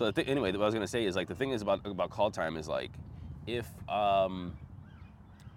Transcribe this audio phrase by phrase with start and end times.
[0.00, 1.84] So the thing, anyway, what I was gonna say is like the thing is about
[1.84, 2.90] about call time is like
[3.46, 4.56] if um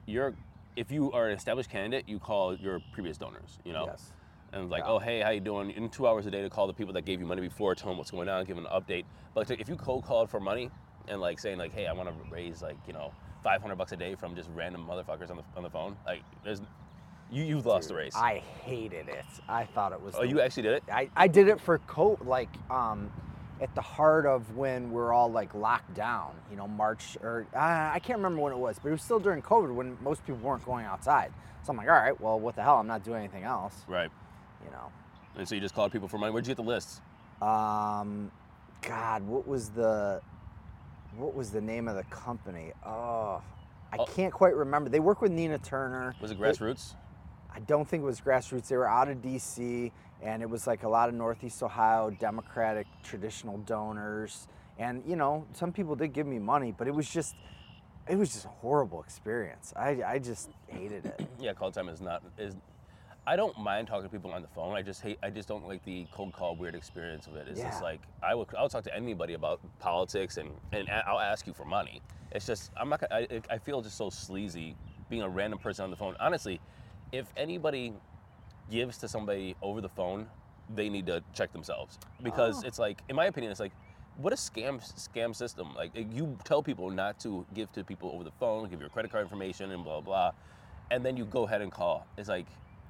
[0.06, 0.34] you're
[0.76, 3.60] if you are an established candidate, you call your previous donors.
[3.64, 3.86] You know.
[3.86, 4.12] Yes.
[4.52, 4.90] And like, Yeah.
[4.92, 5.72] oh hey, how you doing?
[5.72, 7.88] In two hours a day to call the people that gave you money before, tell
[7.88, 9.06] them what's going on, give them an update.
[9.34, 10.70] But if you cold called for money
[11.08, 13.14] and like saying like, hey, I want to raise like you know
[13.46, 16.62] 500 bucks a day from just random motherfuckers on the on the phone, like there's
[17.32, 18.14] you you've lost the race.
[18.14, 19.26] I hated it.
[19.48, 20.16] I thought it was.
[20.18, 20.84] oh, you actually did it?
[20.92, 23.10] I, I did it for co like um
[23.62, 27.58] at the heart of when we're all like locked down, you know, March or uh,
[27.94, 30.42] I can't remember when it was, but it was still during COVID when most people
[30.42, 31.32] weren't going outside.
[31.64, 32.76] So I'm like, all right, well, what the hell?
[32.78, 34.10] I'm not doing anything else, Right.
[34.66, 34.92] you know.
[35.38, 36.32] And so you just called people for money.
[36.34, 37.00] Where'd you get the lists?
[37.42, 38.32] Um,
[38.82, 40.22] God, what was the
[41.16, 42.72] what was the name of the company?
[42.86, 43.42] Oh,
[43.92, 44.06] I Oh.
[44.06, 44.90] can't quite remember.
[44.90, 46.16] They work with Nina Turner.
[46.22, 46.96] Was it They- grassroots?
[47.56, 48.68] I don't think it was grassroots.
[48.68, 49.92] They were out of DC,
[50.24, 54.48] and it was like a lot of Northeast Ohio Democratic traditional donors.
[54.80, 57.36] And you know, some people did give me money, but it was just,
[58.10, 59.74] it was just a horrible experience.
[59.76, 61.28] I, I just hated it.
[61.40, 62.56] Yeah, call time is not is.
[63.26, 64.76] I don't mind talking to people on the phone.
[64.76, 65.18] I just hate.
[65.24, 67.48] I just don't like the cold call weird experience of it.
[67.50, 67.70] It's Yeah.
[67.70, 68.48] just like I will.
[68.58, 72.02] I'll talk to anybody about politics and and I'll ask you for money.
[72.32, 73.04] It's just I'm not.
[73.12, 74.76] I, I feel just so sleazy
[75.10, 76.16] being a random person on the phone.
[76.20, 76.60] Honestly,
[77.12, 77.94] if anybody
[78.72, 80.28] gives to somebody over the phone,
[80.74, 82.68] they need to check themselves because Oh.
[82.68, 83.74] it's like, in my opinion, it's like.
[84.18, 85.74] What a scam scam system!
[85.74, 89.10] Like you tell people not to give to people over the phone, give your credit
[89.12, 90.34] card information, and blah blah,
[90.92, 92.06] and then you go ahead and call.
[92.16, 92.46] It's like,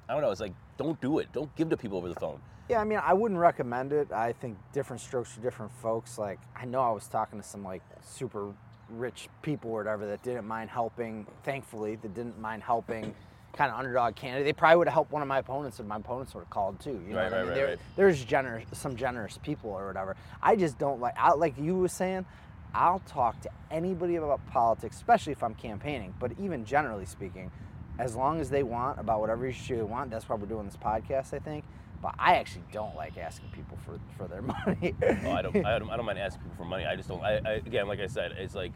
[0.06, 0.30] I don't know.
[0.30, 1.32] It's like, don't do it.
[1.32, 2.40] Don't give to people over the phone.
[2.68, 4.12] Yeah, I mean, I wouldn't recommend it.
[4.12, 6.18] I think different strokes for different folks.
[6.18, 8.52] Like, I know I was talking to some like super
[8.90, 11.26] rich people or whatever that didn't mind helping.
[11.42, 13.14] Thankfully, that didn't mind helping
[13.56, 14.44] kind of underdog candidate.
[14.46, 16.80] They probably would have helped one of my opponents, and my opponents would have called
[16.80, 17.00] too.
[17.06, 17.48] You know Right, what I mean?
[17.48, 17.78] right, There- right.
[17.96, 20.16] There's generous, some generous people or whatever.
[20.42, 21.14] I just don't like.
[21.16, 22.26] I, like you were saying,
[22.74, 26.14] I'll talk to anybody about politics, especially if I'm campaigning.
[26.18, 27.50] But even generally speaking,
[27.98, 30.76] as long as they want about whatever issue they want, that's why we're doing this
[30.76, 31.32] podcast.
[31.32, 31.64] I think.
[32.02, 34.94] But I actually don't like asking people for, for their money.
[35.24, 35.90] Oh, I don't, I don't.
[35.90, 36.84] I don't mind asking people for money.
[36.84, 37.22] I just don't.
[37.22, 38.72] I, I again, like I said, it's like,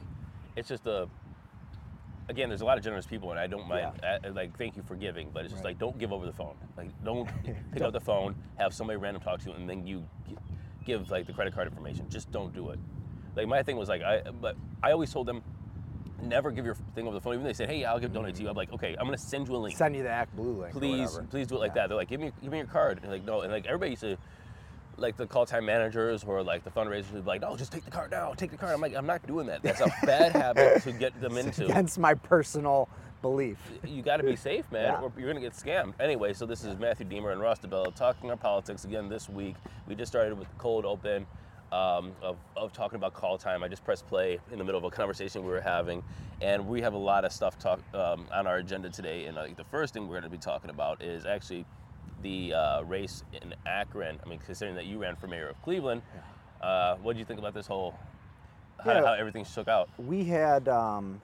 [0.56, 1.08] it's just a.
[2.30, 3.86] Again, there's a lot of generous people, and I don't mind.
[4.02, 5.70] uh, like, thank you for giving, but it's just Right.
[5.70, 6.56] like, don't give over the phone.
[6.76, 7.26] Like, don't
[7.72, 10.06] pick up the phone, have somebody random talk to you, and then you
[10.84, 12.08] give like the credit card information.
[12.10, 12.78] Just don't do it.
[13.34, 14.22] Like my thing was like, I.
[14.40, 15.42] But I always told them,
[16.22, 17.34] never give your thing over the phone.
[17.34, 18.48] Even they said, hey, I'll give donate to you.
[18.50, 20.72] I'm like, okay, I'm gonna send you a link Send you the ActBlue link.
[20.72, 21.82] please, please do it like Yeah.
[21.82, 21.88] that.
[21.88, 23.00] They're like, give me, give me your card.
[23.02, 24.16] And like, no, and like everybody used to,
[24.98, 27.84] like the call time managers or like the fundraisers would be like, no, just take
[27.84, 28.72] the card now, take the card.
[28.74, 29.62] I'm like, I'm not doing that.
[29.62, 31.64] That's a bad habit to get them into.
[31.66, 32.88] Against my personal
[33.22, 33.58] belief.
[33.84, 35.00] You got to be safe, man, Yeah.
[35.00, 35.94] or you're gonna get scammed.
[35.98, 39.56] Anyway, so this is Matthew Deemer and Ross DiBello talking our politics again this week.
[39.88, 41.26] We just started with cold open.
[41.70, 44.84] Um, of, of talking about call time, I just pressed play in the middle of
[44.84, 46.02] a conversation we were having,
[46.40, 49.26] and we have a lot of stuff talk um, on our agenda today.
[49.26, 51.66] And like the first thing we're going to be talking about is actually
[52.22, 54.18] the uh, race in Akron.
[54.24, 56.02] I mean, considering that you ran for mayor of Cleveland,
[56.62, 57.94] uh, what do you think about this whole
[58.84, 59.04] how, Yeah.
[59.06, 59.88] how everything shook out?
[59.98, 61.20] We had um,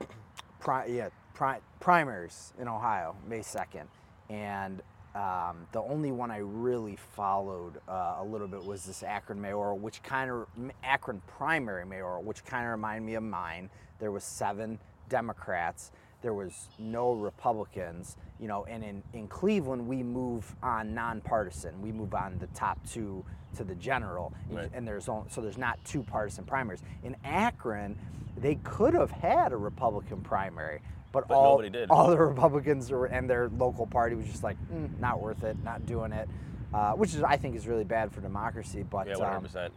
[0.60, 3.86] pri- yeah, pri- primaries in Ohio, May 2nd.
[4.30, 4.80] And
[5.14, 9.78] um, the only one I really followed uh, a little bit was this Akron mayoral,
[9.78, 10.46] which kind of,
[10.82, 13.68] Akron primary mayoral, which kind of reminded me of mine.
[13.98, 14.78] There was seven
[15.10, 15.92] Democrats.
[16.22, 21.82] There was no Republicans, you know, and in, in Cleveland, we move on nonpartisan.
[21.82, 23.24] We move on the top two
[23.56, 24.32] to the general.
[24.48, 24.70] And- Right.
[24.72, 26.80] and there's only, so there's not two partisan primaries.
[27.02, 27.98] In Akron,
[28.36, 30.80] they could have had a Republican primary,
[31.10, 31.56] but, But all
[31.90, 35.56] all the Republicans were, and their local party was just like, mm, not worth it,
[35.64, 36.28] not doing it,
[36.72, 38.84] uh, which is I think is really bad for democracy.
[38.88, 39.70] But Yeah, um, 100%.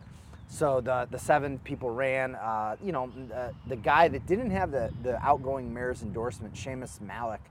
[0.48, 2.36] So the the seven people ran.
[2.36, 7.02] Uh, you know, uh, the guy that didn't have the the outgoing mayor's endorsement, Shammas
[7.02, 7.42] Malik,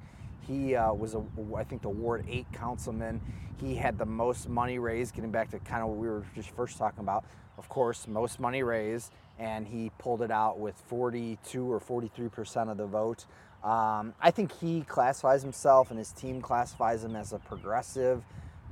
[0.46, 1.22] he uh, was a
[1.56, 3.20] I think the Ward Eight councilman.
[3.60, 5.14] He had the most money raised.
[5.14, 7.24] Getting back to kind of what we were just first talking about,
[7.58, 12.70] of course, most money raised, and he pulled it out with 42 or 43 percent
[12.70, 13.26] of the vote.
[13.62, 18.22] Um, I think he classifies himself, and his team classifies him as a progressive.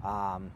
[0.05, 0.51] Um,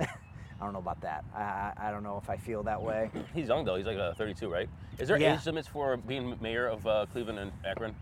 [0.62, 1.24] I don't know about that.
[1.34, 3.10] I, I I don't know if I feel that way.
[3.34, 3.74] He's young though.
[3.74, 4.68] He's like uh, 32, right?
[5.00, 5.34] Is there Yeah.
[5.34, 7.96] age limits for being mayor of uh, Cleveland and Akron?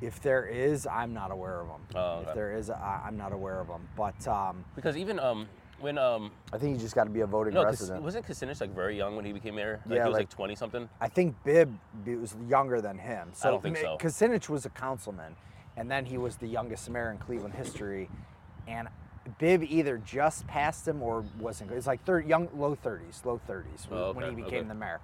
[0.00, 1.80] If there is, I'm not aware of them.
[1.96, 2.28] Oh, okay.
[2.28, 3.88] If there is, I, I'm not aware of them.
[3.96, 5.48] But um, Because even um,
[5.80, 8.04] when um, I think you just got to be a voting no, resident.
[8.04, 9.80] wasn't Kucinich like very young when he became mayor?
[9.84, 10.88] Like Yeah, he was like, like- 20 something.
[11.00, 11.76] I think Bibb
[12.06, 13.30] was younger than him.
[13.32, 13.96] So don't think so.
[13.98, 15.34] Kucinich was a councilman,
[15.76, 18.08] and then he was the youngest mayor in Cleveland history.
[18.68, 18.86] And
[19.38, 21.70] Bibb either just passed him or wasn't.
[21.72, 24.68] It's like third, young, low 30s, low 30s when, Oh, when okay, he became okay.
[24.68, 25.00] the mayor.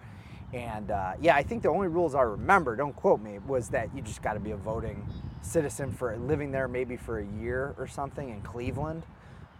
[0.52, 3.94] And uh, yeah, I think the only rules I remember, don't quote me, was that
[3.94, 5.04] you just got to be a voting
[5.42, 9.02] citizen for living there maybe for a year or something in Cleveland.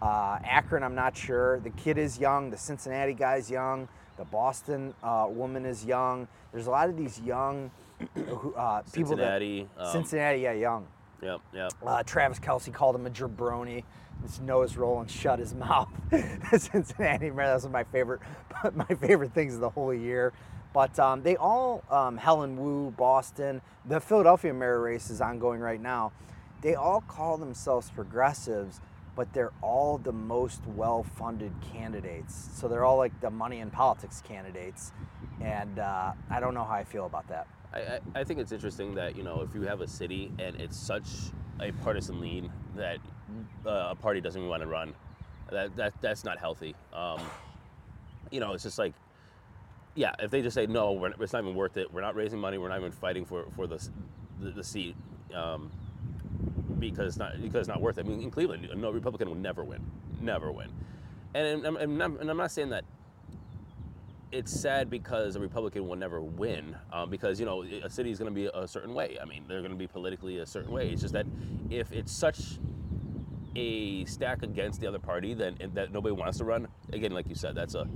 [0.01, 1.61] Uh, Akron, I'm not sure.
[1.61, 2.51] The kid is young.
[2.51, 3.89] The Cincinnati guy's young.
[4.19, 6.29] The Boston uh, woman is young.
[6.53, 7.71] There's a lot of these young
[8.01, 9.69] uh, people that Cincinnati.
[9.79, 10.87] um, Cincinnati, yeah, young.
[11.23, 11.73] Yep, yep.
[11.85, 13.83] Uh, Travis Kelce called him a jabroni.
[14.25, 15.89] His nose roll and shut his mouth.
[16.57, 18.21] Cincinnati, one of my favorite,
[18.75, 20.33] my favorite things of the whole year.
[20.73, 25.81] But um, they all, um, Helen Wu, Boston, the Philadelphia mayor race is ongoing right
[25.81, 26.11] now.
[26.63, 28.81] They all call themselves progressives,
[29.15, 32.49] but they're all the most well-funded candidates.
[32.55, 34.93] So they're all like the money and politics candidates,
[35.41, 37.47] and uh, I don't know how I feel about that.
[37.73, 40.77] I, I think it's interesting that you know if you have a city and it's
[40.77, 41.07] such
[41.61, 42.99] a partisan lean that
[43.67, 44.95] uh, a party doesn't want to run,
[45.51, 46.75] that, that that's not healthy.
[46.93, 47.21] Um,
[48.31, 48.95] you know, it's just like,
[49.95, 51.93] yeah, if they just say no, we're, it's not even worth it.
[51.93, 52.59] We're not raising money.
[52.59, 53.87] We're not even fighting for for the
[54.41, 54.97] the, the seat
[55.35, 55.71] um,
[56.79, 58.07] because it's not because it's not worth it.
[58.07, 59.81] I mean, in Cleveland, no Republican will never win,
[60.21, 60.69] never win.
[61.35, 62.85] And, and, I'm, and I'm not saying that
[64.35, 68.19] it's sad because a Republican will never win um, because you know a city is
[68.19, 69.17] going to be a certain way.
[69.23, 70.91] I mean, they're going to be politically a certain way.
[70.91, 71.27] It's just that
[71.71, 72.59] if it's such
[73.55, 76.67] a stack against the other party, then that nobody wants to run.
[76.93, 77.87] Again, like you said, that's a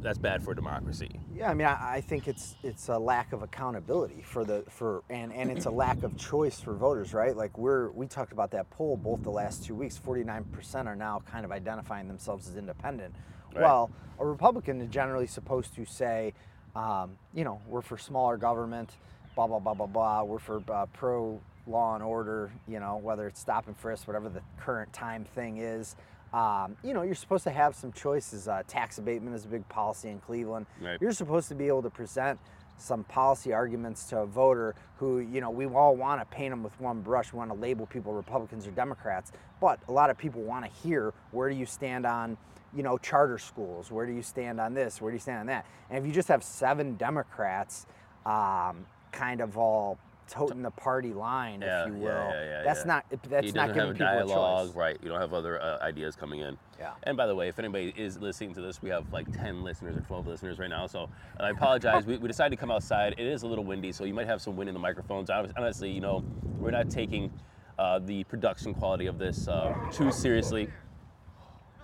[0.00, 1.20] that's bad for democracy.
[1.34, 5.02] Yeah, I mean, I, I think it's it's a lack of accountability for the for
[5.10, 7.36] and and it's a lack of choice for voters, right?
[7.36, 9.98] Like we're we talked about that poll both the last two weeks.
[9.98, 13.14] Forty nine percent are now kind of identifying themselves as independent.
[13.54, 13.62] Right.
[13.62, 16.34] Well, a Republican is generally supposed to say,
[16.76, 18.96] um, you know, we're for smaller government,
[19.34, 20.22] blah blah blah blah blah.
[20.22, 24.28] We're for uh, pro law and order, you know, whether it's stop and frisk, whatever
[24.28, 25.96] the current time thing is.
[26.32, 28.46] Um, you know, you're supposed to have some choices.
[28.46, 30.66] Uh, tax abatement is a big policy in Cleveland.
[30.80, 30.98] Right.
[31.00, 32.38] You're supposed to be able to present
[32.78, 36.62] some policy arguments to a voter who, you know, we all want to paint them
[36.62, 37.32] with one brush.
[37.32, 40.70] We want to label people Republicans or Democrats, but a lot of people want to
[40.82, 42.38] hear where do you stand on,
[42.74, 43.90] you know, charter schools?
[43.90, 45.00] Where do you stand on this?
[45.00, 45.66] Where do you stand on that?
[45.88, 47.86] And if you just have seven Democrats,
[48.26, 52.84] um, kind of all toting the party line, Yeah, if you will, yeah, yeah, that's
[52.86, 54.26] not that's you not giving people a
[54.66, 54.76] choice.
[54.76, 54.96] right?
[55.02, 56.56] You don't have other uh, ideas coming in.
[56.78, 56.92] Yeah.
[57.02, 59.96] And by the way, if anybody is listening to this, we have like 10 listeners
[59.96, 60.86] or 12 listeners right now.
[60.86, 61.08] So
[61.40, 62.06] I apologize.
[62.06, 63.14] we, we decided to come outside.
[63.18, 65.30] It is a little windy, so you might have some wind in the microphones.
[65.30, 66.24] Honestly, you know,
[66.58, 67.32] we're not taking
[67.78, 70.68] uh, the production quality of this uh, too seriously.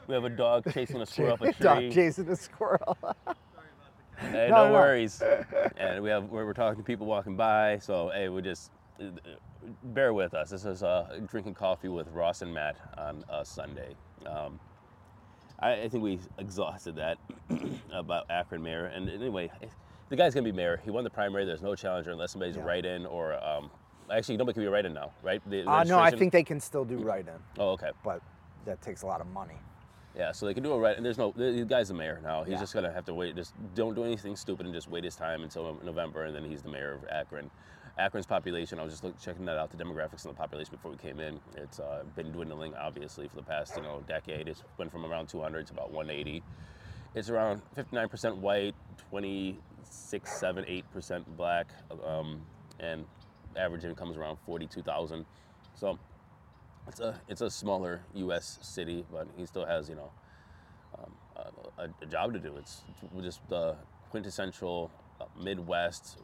[0.07, 1.65] We have a dog chasing a squirrel up a tree.
[1.65, 2.97] Dog chasing a squirrel.
[4.19, 5.23] Hey, No, no, worries.
[5.77, 7.79] and we have we're, we're talking to people walking by.
[7.81, 8.71] So hey, we just
[9.85, 10.49] bear with us.
[10.49, 13.95] This is uh, drinking coffee with Ross and Matt on a Sunday.
[14.25, 14.59] Um,
[15.61, 17.19] I, I think we exhausted that
[17.93, 18.87] about Akron mayor.
[18.87, 19.51] And anyway,
[20.09, 20.81] the guy's gonna be mayor.
[20.83, 21.45] He won the primary.
[21.45, 22.63] There's no challenger unless somebody's Yeah.
[22.63, 23.71] a write-in or um,
[24.11, 25.43] actually nobody can be a write-in now, right?
[25.51, 27.91] The Uh, no, I think they can still do write-in, Oh, okay.
[28.03, 28.23] but
[28.65, 29.57] that takes a lot of money.
[30.17, 31.33] Yeah, so they can do it right, and there's no.
[31.37, 32.43] The guy's the mayor now.
[32.43, 32.61] He's Yeah.
[32.61, 33.37] just gonna have to wait.
[33.37, 36.63] Just don't do anything stupid, and just wait his time until November, and then he's
[36.63, 37.51] the mayor of Akron.
[37.99, 38.79] Akron's population.
[38.79, 39.71] I was just look, checking that out.
[39.71, 41.39] The demographics of the population before we came in.
[41.57, 44.49] It's uh, been dwindling, obviously, for the past you know decade.
[44.49, 46.43] It's went from around 200 to about 180.
[47.15, 48.75] It's around 59% white,
[49.11, 51.69] 26, 7, 8 percent black,
[52.05, 52.41] um,
[52.81, 53.05] and
[53.55, 55.25] average income is around 42,000.
[55.75, 55.99] So
[56.89, 58.59] it's a it's a smaller U.S.
[58.63, 60.11] city, but he still has you know
[60.99, 61.13] um,
[61.79, 62.57] a, a, job to do.
[62.57, 63.77] It's, it's just the
[64.11, 64.91] quintessential
[65.21, 66.19] uh, Midwest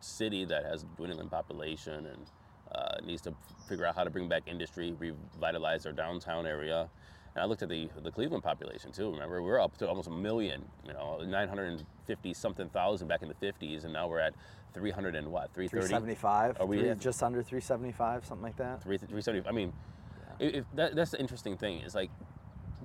[0.00, 2.26] city that has dwindling population and
[2.74, 3.34] uh, needs to
[3.68, 6.88] figure out how to bring back industry, revitalize their downtown area.
[7.34, 9.10] And I looked at the the Cleveland population too.
[9.10, 10.64] Remember, we we're up to almost a million.
[10.86, 14.34] You know, 950 something thousand back in the 50s, and now we're at
[14.72, 15.88] 300 and what 330.
[15.88, 16.60] 375.
[16.60, 18.82] Are we three- just under 375, something like that?
[18.82, 19.48] Three, 370.
[19.48, 19.72] I mean,
[20.38, 22.10] if, if that, that's the interesting thing is like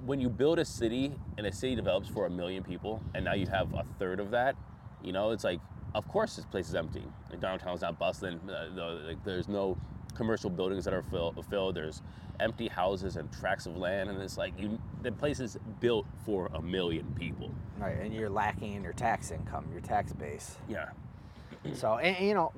[0.06, 3.34] when you build a city and a city develops for a million people and now
[3.34, 4.56] you have a third of that,
[5.04, 5.60] you know, it's like,
[5.94, 7.04] of course this place is empty.
[7.30, 8.40] The downtown's not bustling.
[8.50, 9.78] Uh, the, like, there's no
[10.16, 11.76] commercial buildings that are fill, filled.
[11.76, 12.02] There's
[12.40, 14.10] empty houses and tracts of land.
[14.10, 17.52] And it's like, you, the place is built for a million people.
[17.78, 20.58] Right, and you're lacking in your tax income, your tax base.
[20.68, 20.90] Yeah.
[21.74, 22.54] So, and, and, you know,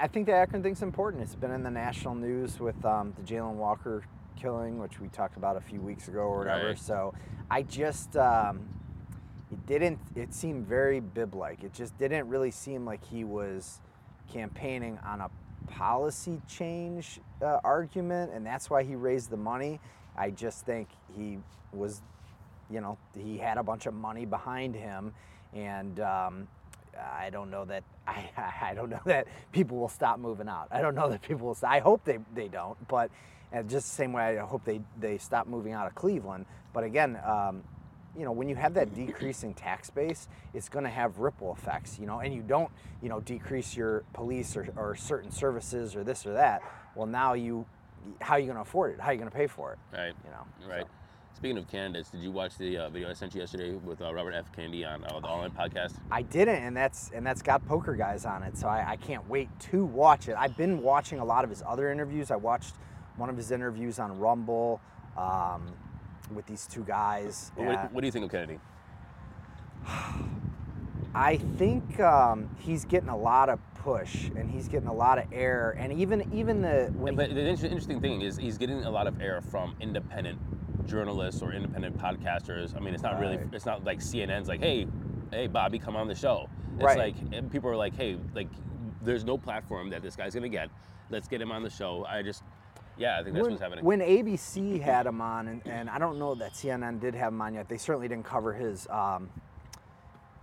[0.00, 1.22] I think the Akron thing's important.
[1.22, 4.02] It's been in the national news with um, the Jayland Walker
[4.34, 6.68] killing, which we talked about a few weeks ago or whatever.
[6.68, 6.78] Right.
[6.78, 7.12] So,
[7.50, 8.66] I just, um,
[9.52, 11.64] it didn't, it seemed very Bibb like.
[11.64, 13.80] It just didn't really seem like he was
[14.32, 15.30] campaigning on a
[15.66, 19.80] policy change uh, argument, and that's why he raised the money.
[20.16, 21.38] I just think he
[21.72, 22.02] was,
[22.70, 25.12] you know, he had a bunch of money behind him,
[25.52, 26.48] and um,
[26.96, 28.28] I don't know that I,
[28.62, 30.68] I don't know that people will stop moving out.
[30.70, 31.54] I don't know that people will.
[31.54, 33.10] Stop, I hope they, they don't, but
[33.52, 36.46] and just the same way I hope they they stop moving out of Cleveland.
[36.72, 37.62] But again, um,
[38.16, 41.98] you know, when you have that decreasing tax base, it's going to have ripple effects.
[41.98, 42.70] You know, and you don't
[43.02, 46.62] you know decrease your police or, or certain services or this or that.
[46.94, 47.66] Well, now you
[48.20, 49.00] how are you going to afford it?
[49.00, 49.78] How are you going to pay for it?
[49.92, 50.14] Right.
[50.24, 50.68] You know.
[50.68, 50.82] Right.
[50.82, 50.88] so.
[51.36, 54.14] Speaking of candidates, did you watch the uh, video I sent you yesterday with uh,
[54.14, 54.50] Robert F.
[54.56, 55.92] Kennedy on uh, the All In podcast?
[56.10, 59.28] I didn't, and that's and that's got poker guys on it, so I, I can't
[59.28, 60.36] wait to watch it.
[60.38, 62.30] I've been watching a lot of his other interviews.
[62.30, 62.76] I watched
[63.16, 64.80] one of his interviews on Rumble
[65.18, 65.74] um,
[66.34, 67.52] with these two guys.
[67.56, 68.58] What, what do you think of Kennedy?
[71.14, 75.24] I think um, he's getting a lot of push, and he's getting a lot of
[75.32, 78.90] air, and even even the when But the inter- interesting thing is he's getting a
[78.90, 80.38] lot of air from independent
[80.86, 82.76] journalists or independent podcasters.
[82.76, 84.86] I mean, it's not really, it's not like CNN's like, hey,
[85.30, 86.48] hey, Bobby, come on the show.
[86.74, 86.98] It's Right.
[86.98, 88.48] like and people are like, hey, like,
[89.02, 90.68] there's no platform that this guy's gonna get.
[91.08, 92.04] Let's get him on the show.
[92.08, 92.42] I just,
[92.98, 93.84] yeah, I think that's when, what's happening.
[93.84, 97.42] when ABC had him on, and, and I don't know that CNN did have him
[97.42, 97.68] on yet.
[97.68, 99.28] They certainly didn't cover his, um,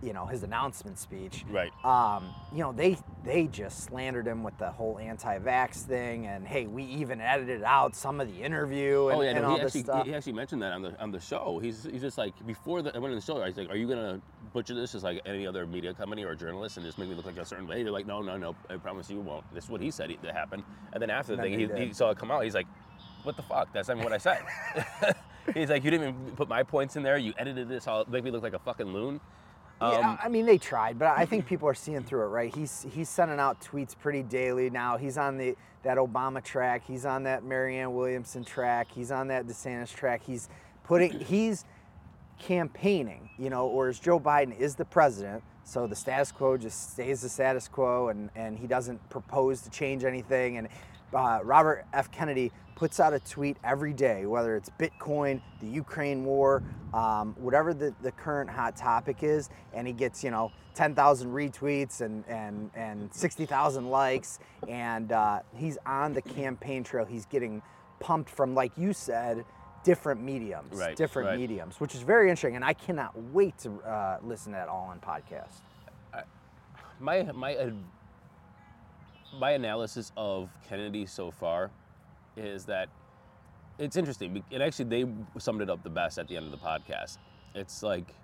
[0.02, 1.44] you know, his announcement speech.
[1.50, 1.72] right.
[1.84, 6.66] um, you know, they they just slandered him with the whole anti-vax thing, and hey,
[6.66, 9.62] we even edited out some of the interview and, oh yeah, and no, all he
[9.62, 10.06] this actually stuff.
[10.06, 11.58] he actually mentioned that on the on the show.
[11.60, 13.38] He's he's just like before the I went on the show.
[13.40, 14.20] I was like, are you gonna
[14.54, 17.26] butcher this as like any other media company or journalist and just make me look
[17.26, 17.82] like a certain way?
[17.82, 18.56] They're like, no, no, no.
[18.70, 19.44] I promise you won't.
[19.54, 20.64] This is what he said that happened.
[20.94, 22.44] And then after the thing, he, he saw it come out.
[22.44, 22.68] He's like,
[23.24, 23.72] what the fuck?
[23.74, 24.42] That's not even what I said.
[25.54, 27.18] he's like, you didn't even put my points in there.
[27.18, 29.20] You edited this all make me look like a fucking loon.
[29.80, 32.54] yeah, Um, I mean they tried, but I think people are seeing through it, right?
[32.54, 34.96] He's he's sending out tweets pretty daily now.
[34.96, 36.82] He's on the that Obama track.
[36.86, 38.88] He's on that Marianne Williamson track.
[38.94, 40.22] He's on that DeSantis track.
[40.24, 40.48] He's
[40.84, 41.64] putting he's
[42.38, 46.92] campaigning, you know, or whereas Joe Biden is the president, so the status quo just
[46.92, 50.58] stays the status quo, and and he doesn't propose to change anything.
[50.58, 50.68] And
[51.14, 52.10] uh, Robert F.
[52.10, 56.62] Kennedy puts out a tweet every day, whether it's Bitcoin, the Ukraine war,
[56.92, 62.00] um, whatever the, the current hot topic is, and he gets, you know, 10,000 retweets
[62.00, 67.04] and, and, and 60,000 likes, and uh, he's on the campaign trail.
[67.04, 67.62] He's getting
[68.00, 69.44] pumped from, like you said,
[69.84, 71.38] different mediums, Right, different right.
[71.38, 74.90] mediums, which is very interesting, and I cannot wait to uh, listen to that All
[74.92, 75.60] In podcast.
[77.00, 77.76] my my ad-
[79.38, 81.70] my analysis of Kennedy so far
[82.36, 82.88] is that
[83.78, 84.42] it's interesting.
[84.52, 87.18] And actually, they summed it up the best at the end of the podcast.
[87.54, 88.14] It's like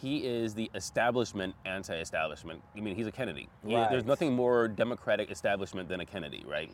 [0.00, 2.60] he is the establishment anti-establishment.
[2.76, 3.48] I mean, he's a Kennedy.
[3.64, 6.72] He- there's nothing more democratic establishment than a Kennedy, right?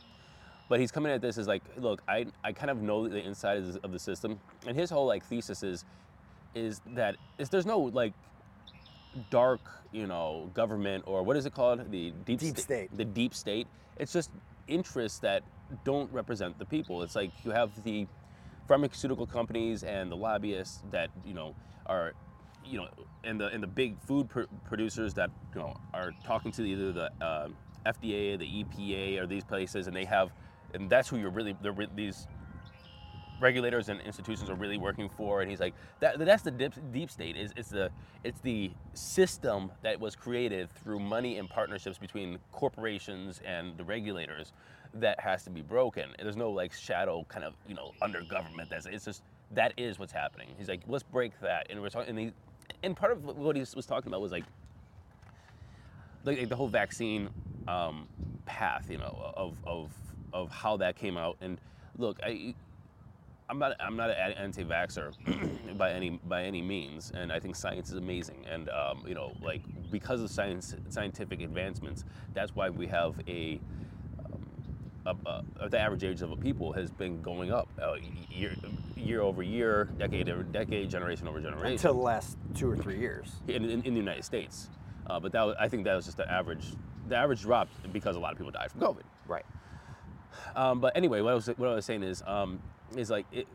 [0.69, 3.59] But he's coming at this as like, look, I, I kind of know the inside
[3.83, 5.85] of the- system, and his whole like thesis is,
[6.55, 8.13] is that is there's no like
[9.31, 9.61] dark,
[9.93, 11.91] you know, government or what is it called?
[11.91, 12.97] The deep, Deep sta- state.
[12.97, 13.67] The deep state.
[13.97, 14.31] It's just
[14.67, 15.43] interests that
[15.85, 17.03] don't represent the people.
[17.03, 18.07] It's like you have the
[18.67, 21.55] pharmaceutical companies and the lobbyists that you know
[21.87, 22.13] are,
[22.65, 22.89] you know,
[23.25, 26.93] and the and the big food pr- producers that you know are talking to either
[26.93, 27.49] the uh,
[27.87, 30.31] FDA, the EPA, or these places, and they have,
[30.75, 31.57] and that's who you're really.
[31.95, 32.27] These
[33.41, 37.09] regulators and institutions are really working for and he's like that that's the deep, deep
[37.09, 37.89] state is it's the
[38.25, 44.53] it's the system that was created through money and partnerships between corporations and the regulators
[44.93, 48.69] that has to be broken there's no like shadow kind of you know under government
[48.69, 49.23] that's it's just
[49.53, 52.33] that is what's happening he's like let's break that and we're talking and, he,
[52.83, 54.45] and part of what he was talking about was like
[56.25, 57.31] like, like the whole vaccine
[57.67, 58.09] um,
[58.45, 59.91] path, you know, of, of
[60.33, 61.37] of how that came out.
[61.41, 61.61] And
[61.97, 62.55] look, I
[63.51, 65.15] I'm not I'm not an anti-vaxer
[65.79, 68.45] by any by any means, and I think science is amazing.
[68.51, 72.05] And um, you know, like because of science scientific advancements,
[72.35, 73.61] that's why we have a
[75.07, 77.95] uh, uh, the average age of a people has been going up uh,
[78.31, 78.55] year,
[78.95, 82.99] year over year, decade over decade, generation over generation Until the last two or three
[82.99, 83.27] years.
[83.47, 84.69] in, in, in the United States.
[85.07, 86.75] Uh, but that was, I think that was just the average.
[87.09, 89.03] The average dropped because a lot of people died from COVID.
[89.27, 89.47] Right.
[90.57, 92.61] Um, but anyway, what I was what I was saying is um,
[92.97, 93.47] is like it,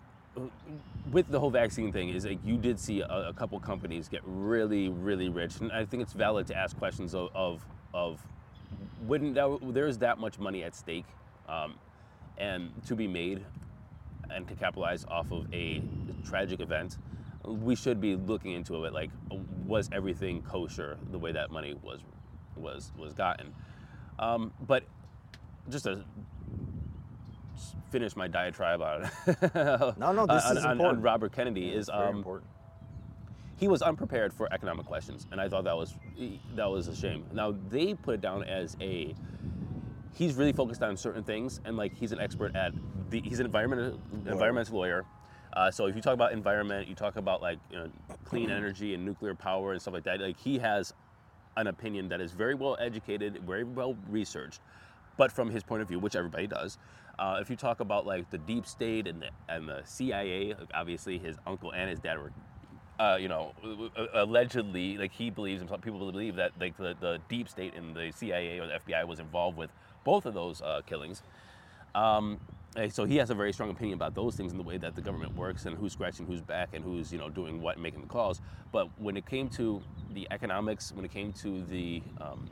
[1.12, 4.22] with the whole vaccine thing is like you did see a, a couple companies get
[4.26, 8.26] really really rich, and I think it's valid to ask questions of of, of
[9.04, 11.06] wouldn't that, there's that much money at stake
[11.48, 11.76] um,
[12.38, 13.44] and to be made
[14.32, 15.82] and to capitalize off of a
[16.26, 16.98] tragic event
[17.44, 19.10] we should be looking into it like
[19.66, 22.00] was everything kosher the way that money was
[22.56, 23.54] was was gotten?
[24.20, 24.84] Um, but
[25.70, 26.04] just a
[27.92, 29.12] finish my diatribe on it.
[29.98, 31.04] No, no, this on, is on- on important.
[31.04, 32.50] Robert Kennedy is very um, important.
[33.58, 35.96] he was unprepared for economic questions, and I thought that was
[36.56, 37.26] that was a shame.
[37.34, 39.16] Now they put it down as a
[40.16, 42.74] he's really focused on certain things, and like he's an expert at
[43.10, 45.06] the he's an environmental environmental lawyer.
[45.56, 47.90] Uh, so if you talk about environment, you talk about like you know,
[48.26, 50.20] clean energy and nuclear power and stuff like that.
[50.20, 50.94] Like he has
[51.58, 54.62] an opinion that is very well educated, very well researched,
[55.18, 56.80] but from his point of view, which everybody does.
[57.20, 61.18] Uh, if you talk about like the deep state and the, and the CIA, obviously
[61.20, 62.32] his uncle and his dad were,
[63.00, 63.54] uh, you know,
[64.14, 67.96] allegedly, like he believes, and some people believe that like the, the deep state and
[67.96, 69.70] the CIA or the FBI was involved with
[70.04, 71.22] both of those uh, killings.
[71.94, 72.40] Um,
[72.90, 75.02] so he has a very strong opinion about those things and the way that the
[75.02, 78.02] government works and who's scratching who's back and who's you know doing what and making
[78.02, 78.42] the calls.
[78.72, 79.82] But when it came to
[80.14, 82.50] the economics, when it came to the um,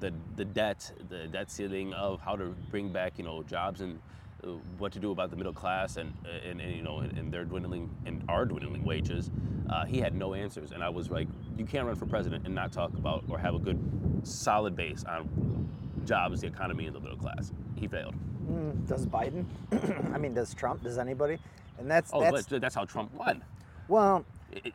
[0.00, 3.98] the the debt, the debt ceiling of how to bring back you know jobs and
[4.44, 6.12] uh, what to do about the middle class and
[6.46, 9.30] and, and you know and, and their dwindling and our dwindling wages,
[9.70, 10.72] uh, he had no answers.
[10.72, 13.54] And I was like, you can't run for president and not talk about or have
[13.54, 13.78] a good
[14.22, 15.68] solid base on
[16.04, 17.52] jobs, the economy, and the middle class.
[17.76, 18.14] He failed.
[18.50, 19.44] Mm, does Biden?
[20.14, 20.82] I mean, does Trump?
[20.82, 21.38] Does anybody?
[21.78, 23.42] And that's Oh, that's but that's how Trump won.
[23.88, 24.24] well.
[24.52, 24.74] It- it-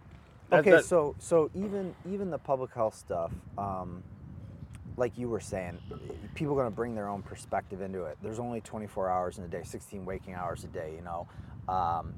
[0.50, 4.04] that- Okay, that- so so even even the public health stuff, um,
[4.98, 5.80] like you were saying,
[6.36, 8.18] people are going to bring their own perspective into it.
[8.22, 10.94] There's only 24 hours in a day, 16 waking hours a day.
[10.96, 11.28] You know,
[11.68, 12.14] um,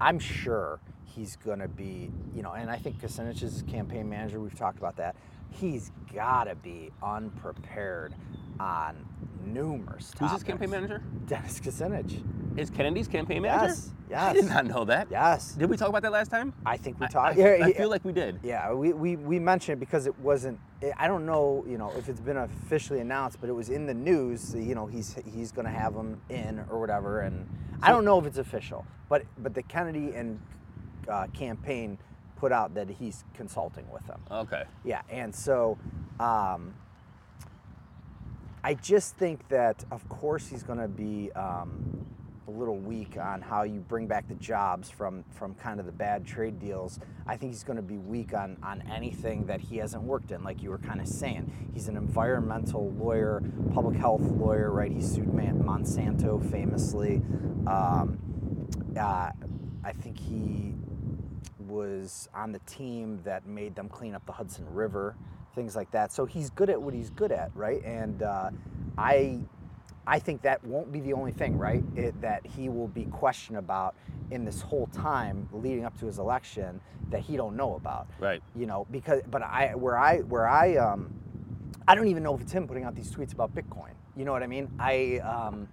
[0.00, 4.08] I'm sure he's going to be, you know, and I think Kucinich is his campaign
[4.08, 4.40] manager.
[4.40, 5.16] We've talked about that.
[5.50, 8.14] He's got to be unprepared
[8.58, 8.96] on
[9.44, 10.32] numerous Who's topics.
[10.34, 11.02] his campaign manager?
[11.26, 12.22] Dennis Kucinich.
[12.56, 13.74] Is Kennedy's campaign manager?
[14.08, 15.08] Yes, I did not know that.
[15.10, 16.54] Yes, Did we talk about that last time?
[16.64, 17.38] I think we talked.
[17.38, 18.38] I, yeah, I feel like we did.
[18.42, 20.58] Yeah, we, we, we mentioned it because it wasn't.
[20.96, 23.94] I don't know, you know, if it's been officially announced, but it was in the
[23.94, 24.54] news.
[24.54, 27.48] You know, he's he's going to have them in or whatever, and
[27.82, 28.86] I don't know if it's official.
[29.08, 30.40] But but the Kennedy and
[31.08, 31.98] uh, campaign
[32.36, 34.20] put out that he's consulting with them.
[34.30, 34.64] Okay.
[34.84, 35.78] Yeah, and so
[36.20, 36.74] um,
[38.62, 42.04] I just think that, of course, he's going to be um,
[42.48, 45.92] a little weak on how you bring back the jobs from from kind of the
[45.92, 47.00] bad trade deals.
[47.26, 50.42] I think he's going to be weak on on anything that he hasn't worked in,
[50.44, 51.70] like you were kind of saying.
[51.74, 53.42] He's an environmental lawyer,
[53.74, 54.90] public health lawyer, right?
[54.90, 57.22] He sued Monsanto famously.
[57.66, 58.18] Um,
[58.98, 59.30] uh,
[59.84, 60.74] I think he
[61.58, 65.16] was on the team that made them clean up the Hudson River,
[65.54, 66.12] things like that.
[66.12, 67.82] So he's good at what he's good at, right?
[67.84, 68.50] And uh,
[68.96, 69.40] I,
[70.06, 71.82] I think that won't be the only thing, right?
[71.96, 73.94] It, that he will be questioned about
[74.30, 78.42] in this whole time leading up to his election that he don't know about, Right.
[78.54, 78.86] you know?
[78.90, 81.12] Because, but I, where I, where I, um,
[81.88, 83.92] I don't even know if it's him putting out these tweets about Bitcoin.
[84.16, 84.68] You know what I mean?
[84.78, 85.68] I, um,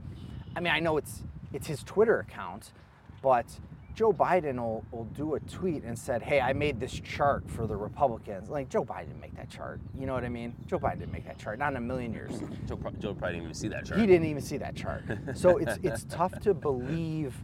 [0.56, 2.74] I mean, I know it's it's his Twitter account,
[3.22, 3.46] but
[3.96, 7.68] Joe Biden will, will do a tweet and said, "Hey, I made this chart for
[7.68, 9.80] the Republicans." Like Joe Biden didn't make that chart.
[9.98, 10.56] You know what I mean?
[10.66, 11.60] Joe Biden didn't make that chart.
[11.60, 12.32] Not in a million years.
[12.68, 14.00] Joe, Joe probably didn't even see that chart.
[14.00, 15.04] He didn't even see that chart.
[15.36, 17.36] So it's it's tough to believe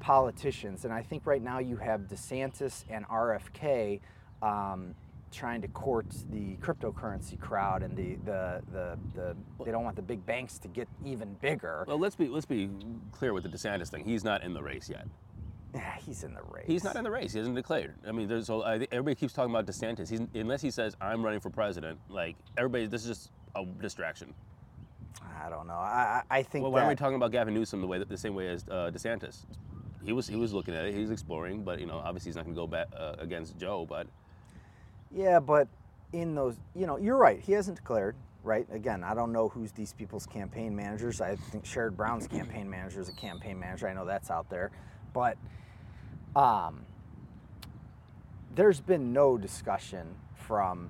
[0.00, 4.00] politicians, and I think right now you have DeSantis and RFK
[4.42, 4.94] um,
[5.30, 10.02] trying to court the cryptocurrency crowd, and the, the the the they don't want the
[10.02, 11.84] big banks to get even bigger.
[11.86, 12.70] Well, let's be let's be
[13.12, 14.04] clear with the DeSantis thing.
[14.04, 15.06] He's not in the race yet.
[15.74, 16.64] Yeah, he's in the race.
[16.66, 17.32] He's not in the race.
[17.32, 17.94] He hasn't declared.
[18.06, 20.08] I mean, there's so I think everybody keeps talking about DeSantis.
[20.08, 24.32] He's, unless he says I'm running for president, like everybody, this is just a distraction.
[25.44, 25.74] I don't know.
[25.74, 28.16] I I think Well, why that, are we talking about Gavin Newsom the way the
[28.16, 29.44] same way as uh, DeSantis?
[30.04, 30.94] He was he was looking at it.
[30.94, 33.58] He was exploring, but you know, obviously he's not going to go back uh, against
[33.58, 33.86] Joe.
[33.88, 34.06] But
[35.10, 35.68] Yeah, but
[36.12, 37.40] in those, you know, you're right.
[37.40, 38.66] He hasn't declared, right?
[38.72, 41.20] Again, I don't know who's these people's campaign managers.
[41.20, 43.88] I think Sherrod Brown's campaign manager is a campaign manager.
[43.88, 44.70] I know that's out there,
[45.12, 45.36] but
[46.38, 46.86] um,
[48.54, 50.88] there's been no discussion from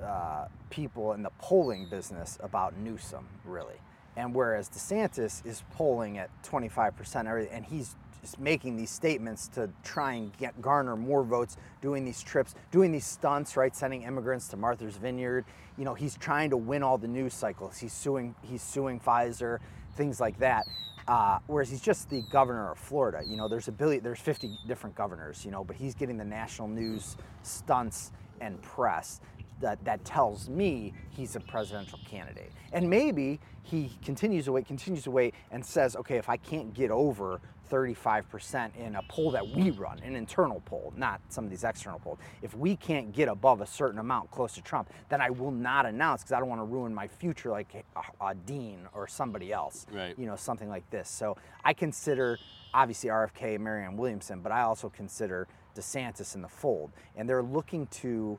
[0.00, 3.74] uh, people in the polling business about Newsom, really.
[4.16, 9.68] And whereas DeSantis is polling at 25% everything, and he's just making these statements to
[9.82, 13.74] try and get garner more votes, doing these trips, doing these stunts, right?
[13.74, 15.44] Sending immigrants to Martha's Vineyard.
[15.76, 17.78] You know, he's trying to win all the news cycles.
[17.78, 19.58] He's suing, he's suing Pfizer,
[19.96, 20.64] things like that.
[21.08, 23.22] Uh, whereas he's just the governor of Florida.
[23.26, 25.44] You know, there's a billion, there's 50 different governors.
[25.44, 29.20] You know, but he's getting the national news stunts and press
[29.62, 32.52] that, that tells me he's a presidential candidate.
[32.72, 36.90] And maybe he continues to wait, continues wait, and says, okay, if I can't get
[36.90, 37.40] over
[37.72, 41.98] 35% in a poll that we run, an internal poll, not some of these external
[41.98, 42.18] polls.
[42.42, 45.86] If we can't get above a certain amount close to Trump, then I will not
[45.86, 49.52] announce because I don't want to ruin my future like a, a Dean or somebody
[49.52, 49.86] else.
[49.90, 50.14] Right.
[50.18, 51.08] You know, something like this.
[51.08, 52.38] So I consider
[52.74, 56.90] obviously RFK and Marianne Williamson, but I also consider DeSantis in the fold.
[57.16, 58.38] And they're looking to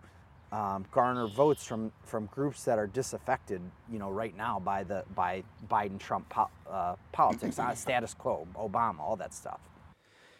[0.53, 3.59] um, garner votes from from groups that are disaffected,
[3.91, 8.47] you know, right now by the by Biden Trump po- uh, politics, uh, status quo,
[8.55, 9.59] Obama, all that stuff.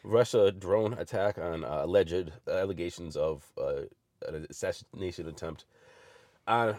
[0.04, 3.82] Russia drone attack on uh, alleged allegations of uh,
[4.28, 5.66] an assassination attempt
[6.48, 6.76] on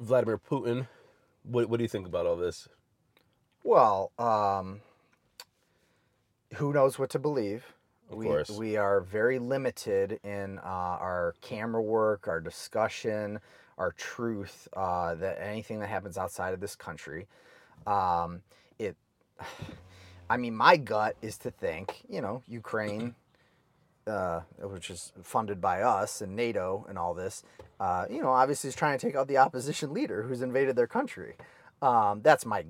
[0.00, 0.88] Vladimir Putin.
[1.44, 2.68] What, what do you think about all this?
[3.62, 4.80] Well, um,
[6.54, 7.75] who knows what to believe?
[8.10, 8.50] Of we, course.
[8.50, 13.40] we are very limited in uh, our camera work, our discussion,
[13.78, 14.68] our truth.
[14.74, 17.26] Uh, that anything that happens outside of this country,
[17.86, 18.42] um,
[18.78, 18.96] it.
[20.28, 23.14] I mean, my gut is to think, you know, Ukraine,
[24.08, 27.44] uh, which is funded by us and NATO and all this,
[27.78, 30.88] uh, you know, obviously is trying to take out the opposition leader who's invaded their
[30.88, 31.36] country.
[31.80, 32.64] Um, that's my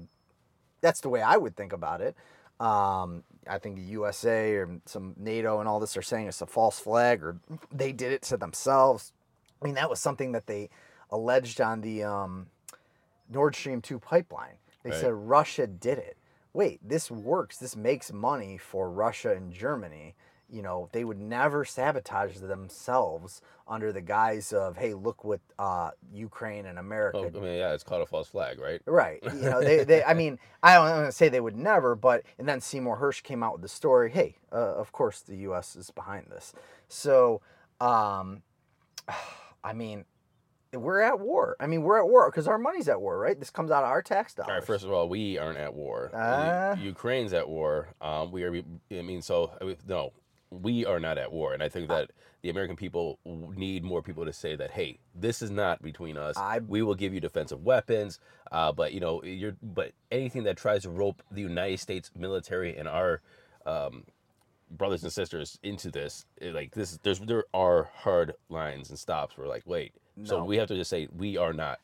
[0.83, 2.15] that's the way I would think about it.
[2.61, 6.47] Um, I think the USA or some NATO and all this are saying it's a
[6.47, 7.37] false flag or
[7.73, 9.13] they did it to themselves.
[9.61, 10.69] I mean, that was something that they
[11.11, 12.47] alleged on the um,
[13.31, 14.55] Nord Stream 2 pipeline.
[14.83, 15.01] They Right.
[15.01, 16.17] said Russia did it.
[16.53, 17.59] Wait, this works.
[17.59, 20.15] This makes money for Russia and Germany.
[20.49, 25.91] You know, they would never sabotage themselves under the guise of, hey, look what uh,
[26.13, 28.81] Ukraine and America Oh, I mean, yeah, it's called a false flag, right?
[28.87, 29.19] Right.
[29.25, 32.23] You know, they, they I mean, I don't want to say they would never, but
[32.39, 34.11] and then Seymour Hersh came out with the story.
[34.11, 35.75] Hey, uh, of course the U.S.
[35.75, 36.53] is behind this.
[36.89, 37.41] So,
[37.81, 38.43] um,
[39.65, 40.05] I mean,
[40.73, 41.57] we're at war.
[41.59, 43.39] I mean, we're at war because our money's at war, right?
[43.39, 44.49] This comes out of our tax dollars.
[44.49, 44.65] All right.
[44.65, 46.11] First of all, we aren't at war.
[46.13, 46.77] U- Ah.
[46.77, 47.89] Ukraine's at war.
[48.01, 48.55] Um, we are.
[48.55, 49.53] I mean, so
[49.89, 50.13] no,
[50.51, 52.11] we are not at war, and I think that
[52.43, 56.37] the American people need more people to say that, hey, this is not between us.
[56.37, 58.21] I- we will give you defensive weapons,
[58.53, 59.57] uh, but you know, you're.
[59.63, 63.21] But anything that tries to rope the United States military and our
[63.67, 64.05] um,
[64.71, 69.37] brothers and sisters into this, it, like this, there's there are hard lines and stops.
[69.37, 69.93] We're like, wait.
[70.25, 71.79] So we have to just say we are not.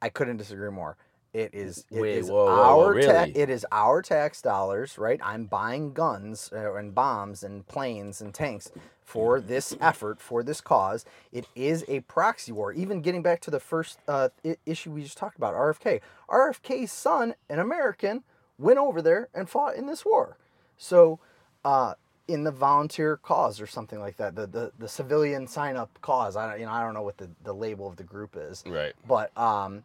[0.00, 0.96] I couldn't disagree more.
[1.36, 3.36] It is it Wait, is whoa, whoa, whoa, our ta- really?
[3.36, 5.20] it is our tax dollars, right?
[5.22, 8.72] I'm buying guns uh, and bombs and planes and tanks
[9.04, 11.04] for this effort for this cause.
[11.32, 12.72] It is a proxy war.
[12.72, 16.00] Even getting back to the first uh, I- issue we just talked about, RFK.
[16.30, 18.24] RFK's son, an American,
[18.58, 20.38] went over there and fought in this war.
[20.78, 21.18] So,
[21.66, 21.94] uh,
[22.28, 26.34] in the volunteer cause or something like that, the the, the civilian sign up cause.
[26.34, 28.64] I don't, you know I don't know what the, the label of the group is
[28.66, 28.94] Right.
[29.06, 29.84] but um,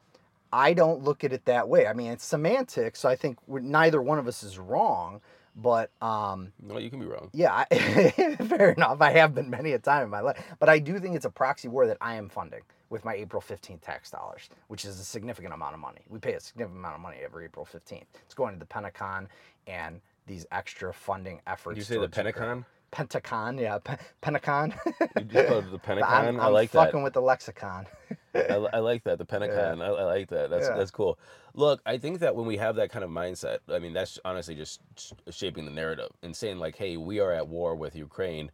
[0.54, 1.88] I don't look at it that way.
[1.88, 5.22] I mean, it's semantics, so I think neither one of us is wrong.
[5.56, 7.30] But um, No, you can be wrong.
[7.34, 7.76] yeah, I,
[8.48, 9.02] fair enough.
[9.02, 11.30] I have been many a time in my life, but I do think it's a
[11.30, 15.04] proxy war that I am funding with my April 15th tax dollars, which is a
[15.04, 16.02] significant amount of money.
[16.10, 18.06] We pay a significant amount of money every April 15th.
[18.26, 19.28] It's going to the Pentagon
[19.68, 21.76] and these extra funding efforts.
[21.76, 22.48] Did you say the Pentagon?
[22.48, 22.66] Ukraine.
[22.92, 23.58] Pentagon?
[23.58, 24.74] Pentacon, yeah, pe- Pentacon.
[25.18, 26.10] You just called it the Pentagon.
[26.28, 26.86] I'm, I I'm like that.
[26.88, 27.88] fucking with the lexicon.
[28.36, 28.40] I,
[28.74, 29.18] I like that.
[29.18, 29.82] The Pentagon.
[29.82, 30.50] I, I like that.
[30.50, 30.76] That's Yeah.
[30.78, 31.18] that's cool.
[31.54, 34.56] Look, I think that when we have that kind of mindset, I mean, that's honestly
[34.56, 34.82] just
[35.30, 38.52] shaping the narrative and saying like, "Hey, we are at war with Ukraine."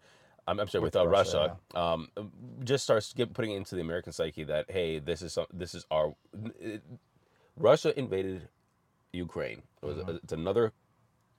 [0.49, 1.79] I'm, I'm sorry, with, With uh, Russia, Russia.
[1.79, 2.07] Um,
[2.63, 5.85] just starts putting it into the American psyche that hey, this is some, this is
[5.91, 6.15] our.
[6.59, 6.83] It,
[7.57, 8.47] Russia invaded
[9.13, 9.63] Ukraine.
[9.81, 10.17] It was, Mm-hmm.
[10.23, 10.73] It's another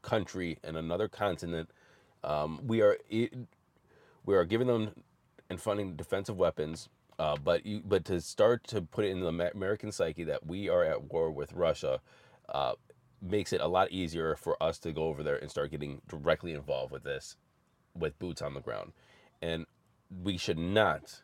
[0.02, 1.70] country and another continent.
[2.24, 3.32] Um, we are it,
[4.24, 4.90] we are giving them
[5.50, 6.88] and funding defensive weapons.
[7.18, 10.68] Uh, but you, but to start to put it in the American psyche that we
[10.68, 12.00] are at war with Russia,
[12.48, 12.74] uh,
[13.20, 16.52] makes it a lot easier for us to go over there and start getting directly
[16.52, 17.36] involved with this,
[17.94, 18.92] with boots on the ground,
[19.42, 19.66] and
[20.22, 21.22] we should not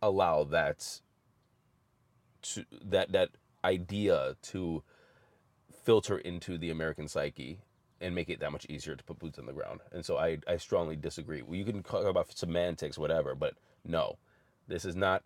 [0.00, 1.00] allow that
[2.42, 3.30] to that that
[3.64, 4.82] idea to
[5.84, 7.58] filter into the American psyche
[8.02, 9.80] and make it that much easier to put boots on the ground.
[9.92, 11.42] And so I, I strongly disagree.
[11.42, 14.18] Well, You can talk about semantics, whatever, but no,
[14.68, 15.22] this is not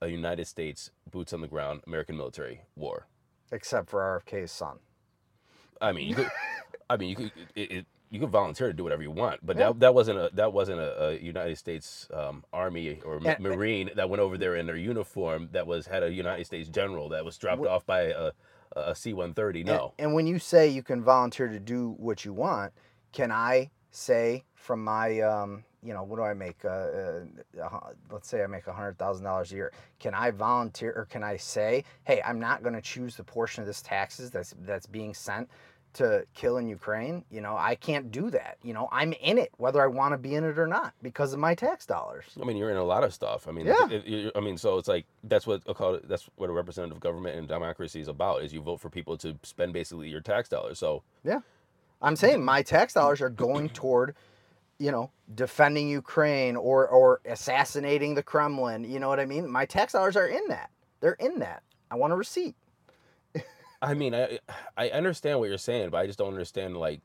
[0.00, 3.06] a United States boots on the ground American military war.
[3.52, 4.78] Except for RFK's son.
[5.80, 6.30] I mean, you could,
[6.90, 9.56] I mean, you could, it, it, you could volunteer to do whatever you want, but
[9.56, 9.68] Yeah.
[9.68, 13.90] that, that wasn't a that wasn't a, a United States um, Army or And- Marine
[13.96, 17.24] that went over there in their uniform that was had a United States general that
[17.24, 18.30] was dropped off by a
[18.74, 19.64] a C one thirty.
[19.64, 22.72] No, And, and when you say you can volunteer to do what you want,
[23.12, 26.64] can I say from my, um, you know, what do I make?
[26.64, 26.68] Uh,
[27.62, 29.72] uh, let's say I make hundred thousand dollars a year.
[30.00, 33.62] Can I volunteer, or can I say, hey, I'm not going to choose the portion
[33.62, 35.48] of this taxes that's that's being sent
[35.94, 38.58] to kill in Ukraine, you know, I can't do that.
[38.62, 41.32] You know, I'm in it whether I want to be in it or not because
[41.32, 42.24] of my tax dollars.
[42.40, 43.46] I mean, you're in a lot of stuff.
[43.48, 43.88] I mean, Yeah.
[43.90, 47.00] it- it- I mean, so it's like that's what call it, that's what a representative
[47.00, 48.42] government and democracy is about.
[48.42, 50.78] Is you vote for people to spend basically your tax dollars.
[50.78, 51.40] So Yeah.
[52.02, 54.14] I'm saying my tax dollars are going toward,
[54.78, 58.84] you know, defending Ukraine or or assassinating the Kremlin.
[58.84, 59.48] You know what I mean?
[59.50, 60.70] My tax dollars are in that.
[61.00, 61.62] They're in that.
[61.90, 62.56] I want a receipt.
[63.84, 64.38] I mean, I
[64.76, 66.76] I understand what you're saying, but I just don't understand.
[66.76, 67.02] Like,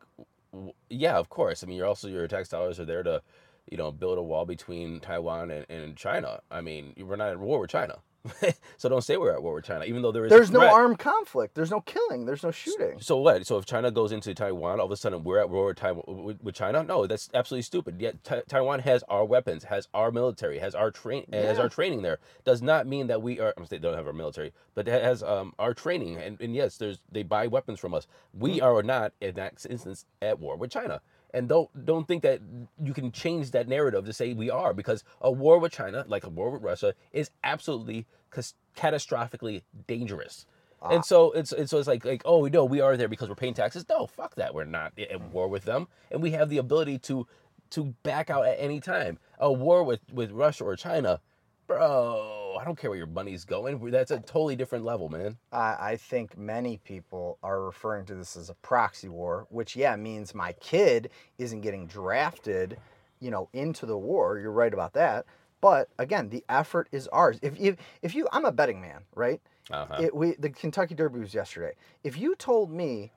[0.54, 1.64] w- yeah, of course.
[1.64, 3.22] I mean, you're also your tax dollars are there to,
[3.70, 6.42] you know, build a wall between Taiwan and, and China.
[6.52, 8.00] I mean, we're not at war with China,
[8.78, 10.30] so don't say we're at war with China, even though there is.
[10.30, 11.56] There's no armed conflict.
[11.56, 12.26] There's no killing.
[12.26, 13.00] There's no shooting.
[13.00, 13.46] So what?
[13.46, 16.04] So if China goes into Taiwan, all of a sudden we're at war with, Taiwan,
[16.24, 16.84] with, with China?
[16.84, 18.02] No, that's absolutely stupid.
[18.02, 22.02] Yet Ta- Taiwan has our weapons, has our military, has our train, has our training
[22.02, 22.20] there.
[22.44, 23.54] Does not mean that we are.
[23.58, 26.18] I'm saying they don't have our military, but it has um, our training.
[26.18, 28.08] And, and yes, there's they buy weapons from us.
[28.34, 31.02] We are not in that instance at war with China.
[31.34, 32.42] And don't don't think that
[32.84, 36.26] you can change that narrative to say we are because a war with China, like
[36.26, 40.46] a war with Russia, is absolutely cas- catastrophically dangerous.
[40.82, 40.90] Ah.
[40.90, 43.36] And so it's, it's so it's like like oh no we are there because we're
[43.36, 43.86] paying taxes.
[43.90, 44.54] No, fuck that.
[44.56, 47.28] We're not at war with them, and we have the ability to
[47.72, 49.20] to back out at any time.
[49.40, 51.22] A war with with Russia or China,
[51.68, 52.39] bro.
[52.60, 53.80] I don't care where your money's going.
[53.90, 55.38] That's a totally different level, man.
[55.52, 59.96] I, I think many people are referring to this as a proxy war, which yeah
[59.96, 62.78] means my kid isn't getting drafted,
[63.22, 64.40] you know, into the war.
[64.40, 65.26] You're right about that.
[65.62, 67.40] But again, the effort is ours.
[67.42, 69.42] If if, if you, I'm a betting man, right?
[69.72, 70.04] Uh-huh.
[70.04, 71.76] It, we the Kentucky Derby was yesterday.
[72.04, 73.12] If you told me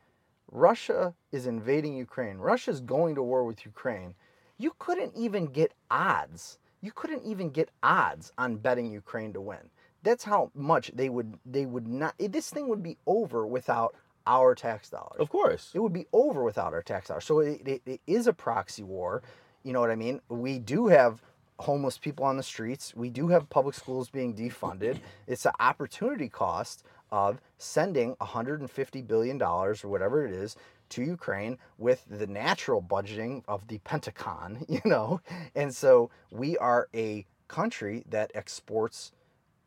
[0.51, 4.15] Russia is invading Ukraine, Russia's going to war with Ukraine,
[4.59, 6.59] you couldn't even get odds.
[6.83, 9.71] You couldn't even get odds on betting Ukraine to win.
[10.03, 13.95] That's how much they would they would not this thing would be over without
[14.27, 15.21] our tax dollars.
[15.21, 15.71] Of course.
[15.75, 17.25] It would be over without our tax dollars.
[17.25, 19.23] So it, it, it is a proxy war.
[19.63, 20.21] You know what I mean?
[20.29, 21.23] We do have
[21.61, 22.95] homeless people on the streets.
[22.97, 24.99] We do have public schools being defunded.
[25.29, 30.57] It's the opportunity cost of sending 150 billion dollars or whatever it is
[30.93, 35.21] to Ukraine with the natural budgeting of the Pentagon, you know.
[35.55, 39.13] And so we are a country that exports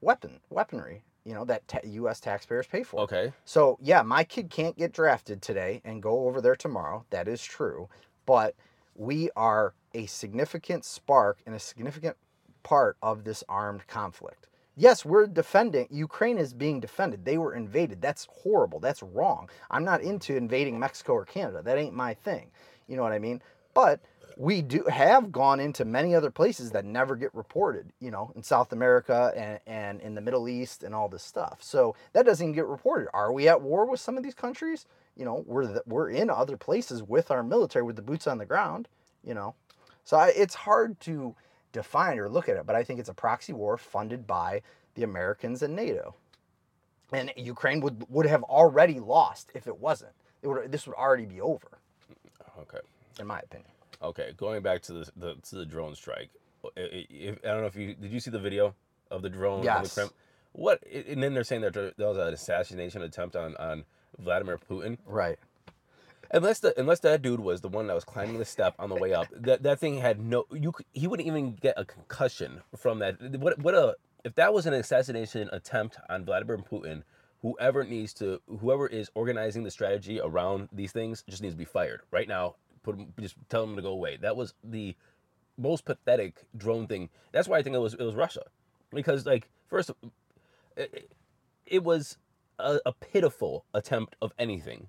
[0.02, 3.02] weapon weaponry, you know, that ta- US taxpayers pay for.
[3.02, 3.34] Okay.
[3.44, 7.06] So yeah, my kid can't get drafted today and go over there tomorrow.
[7.10, 7.90] That is true,
[8.26, 8.56] but
[8.96, 12.18] we are a significant spark and a significant
[12.64, 14.48] part of this armed conflict.
[14.76, 15.88] Yes, we're defending.
[15.90, 17.24] Ukraine is being defended.
[17.24, 18.02] They were invaded.
[18.02, 18.80] That's horrible.
[18.80, 19.50] That's wrong.
[19.72, 21.62] I'm not into invading Mexico or Canada.
[21.64, 22.52] That ain't my thing.
[22.88, 23.42] You know what I mean?
[23.74, 24.02] But
[24.38, 28.44] we do have gone into many other places that never get reported, you know, in
[28.44, 31.60] South America and, and in the Middle East and all this stuff.
[31.62, 33.08] So that doesn't get reported.
[33.14, 34.88] Are we at war with some of these countries?
[35.16, 38.38] You know, we're the, we're in other places with our military with the boots on
[38.38, 38.90] the ground,
[39.24, 39.56] you know.
[40.04, 41.34] So I, it's hard to
[41.80, 44.62] define or look at it, but I think it's a proxy war funded by
[44.96, 46.16] the Americans and NATO.
[47.12, 50.14] And Ukraine would would have already lost if it wasn't.
[50.42, 51.78] It would this would already be over,
[52.60, 52.80] Okay.
[53.20, 53.70] in my opinion.
[54.02, 54.34] Okay.
[54.38, 56.30] Going back to the, the to the drone strike.
[56.78, 58.74] I- I- If, I don't know if you did you see the video
[59.12, 59.60] of the drone?
[59.62, 59.96] the Yes.
[59.96, 60.12] Krem-
[60.54, 60.82] What?
[60.88, 63.86] And then they're saying that there was an assassination attempt on on
[64.18, 64.98] Vladimir Putin.
[65.06, 65.38] Right.
[66.32, 68.96] Unless the unless that dude was the one that was climbing the step on the
[68.96, 73.00] way up, that that thing had no you he wouldn't even get a concussion from
[73.00, 73.22] that.
[73.40, 77.04] What what a if that was an assassination attempt on Vladimir Putin,
[77.42, 81.66] whoever needs to whoever is organizing the strategy around these things just needs to be
[81.66, 82.56] fired right now.
[82.84, 84.18] Put just tell them to go away.
[84.18, 84.96] That was the
[85.58, 87.10] most pathetic drone thing.
[87.32, 88.44] That's why I think it was it was Russia,
[88.92, 89.92] because like first,
[90.76, 91.10] it,
[91.66, 92.18] it was
[92.60, 94.88] a, a pitiful attempt of anything.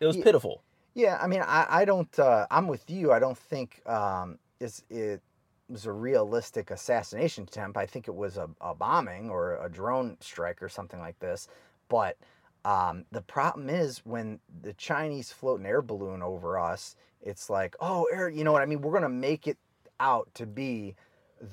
[0.00, 0.62] It was Ye- pitiful.
[0.94, 2.18] Yeah, I mean, I, I don't.
[2.18, 3.12] Uh, I'm with you.
[3.12, 5.20] I don't think um, it's, it
[5.68, 7.76] was a realistic assassination attempt.
[7.76, 11.48] I think it was a, a bombing or a drone strike or something like this.
[11.88, 12.16] But
[12.64, 17.74] um, the problem is when the Chinese float an air balloon over us, it's like,
[17.80, 18.28] oh, air.
[18.28, 18.80] You know what I mean?
[18.80, 19.58] We're gonna make it
[19.98, 20.94] out to be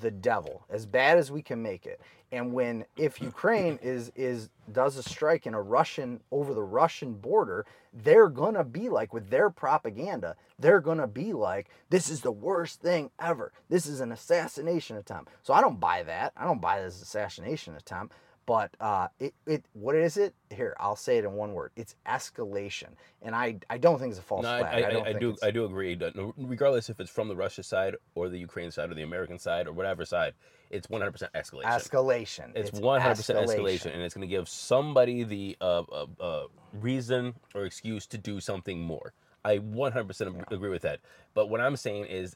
[0.01, 2.01] the devil, as bad as we can make it.
[2.31, 7.13] And when if Ukraine is is does a strike in a Russian over the Russian
[7.13, 12.31] border, they're gonna be like with their propaganda, they're gonna be like, this is the
[12.31, 13.51] worst thing ever.
[13.69, 15.31] This is an assassination attempt.
[15.43, 16.31] So I don't buy that.
[16.37, 18.13] I don't buy this assassination attempt.
[18.45, 20.33] But uh, it, it what is it?
[20.49, 21.71] Here, I'll say it in one word.
[21.75, 22.89] It's escalation,
[23.21, 24.83] and I, I don't think it's a false No, I, flag.
[24.83, 25.97] I, don't I, I do it's- I do agree.
[26.37, 29.67] Regardless if it's from the Russia side or the Ukraine side or the American side
[29.67, 30.33] or whatever side,
[30.71, 31.63] it's 100% escalation.
[31.65, 32.51] Escalation.
[32.55, 33.93] It's 100% escalation.
[33.93, 38.39] and it's going to give somebody the uh, uh, uh, reason or excuse to do
[38.39, 39.13] something more.
[39.43, 40.99] I 100% agree with that.
[41.33, 42.35] But what I'm saying is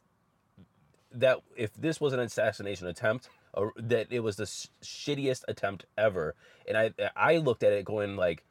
[1.13, 3.29] that if this was an assassination attempt,
[3.77, 6.35] that it was the sh- shittiest attempt ever,
[6.67, 8.43] and I I looked at it going like,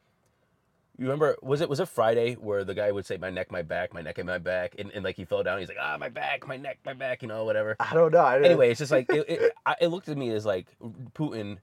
[0.97, 3.61] you remember was it was it Friday where the guy would say my neck, my
[3.61, 5.97] back, my neck, and my back, and, and like he fell down, he's like ah
[5.99, 7.75] my back, my neck, my back, you know whatever.
[7.79, 8.21] I don't know.
[8.23, 10.67] I don't- Anyway, it's just like it, it, I- it looked at me as like
[11.13, 11.57] Putin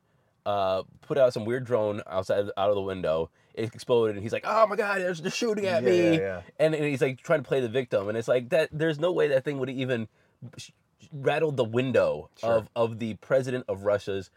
[0.45, 3.31] uh, put out some weird drone outside out of the window.
[3.55, 6.19] It exploded, and he's like, "Oh my God, they're, they're shooting at Yeah, me!" yeah,
[6.21, 6.43] yeah.
[6.59, 8.71] And, and he's like trying to play the victim, and it's like that.
[8.73, 10.09] There's no way that thing would even
[11.13, 12.51] rattled the window Sure.
[12.53, 14.31] of of the president of Russia's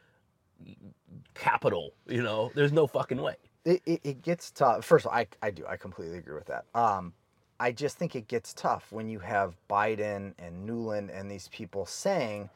[1.34, 1.94] capital.
[2.08, 3.36] You know, there's no fucking way.
[3.66, 4.86] it, it, it gets tough.
[4.86, 5.66] First of all, I, I do.
[5.68, 6.66] I completely agree with that.
[6.76, 7.14] Um,
[7.60, 11.86] I just think it gets tough when you have Biden and Nuland and these people
[11.86, 12.50] saying,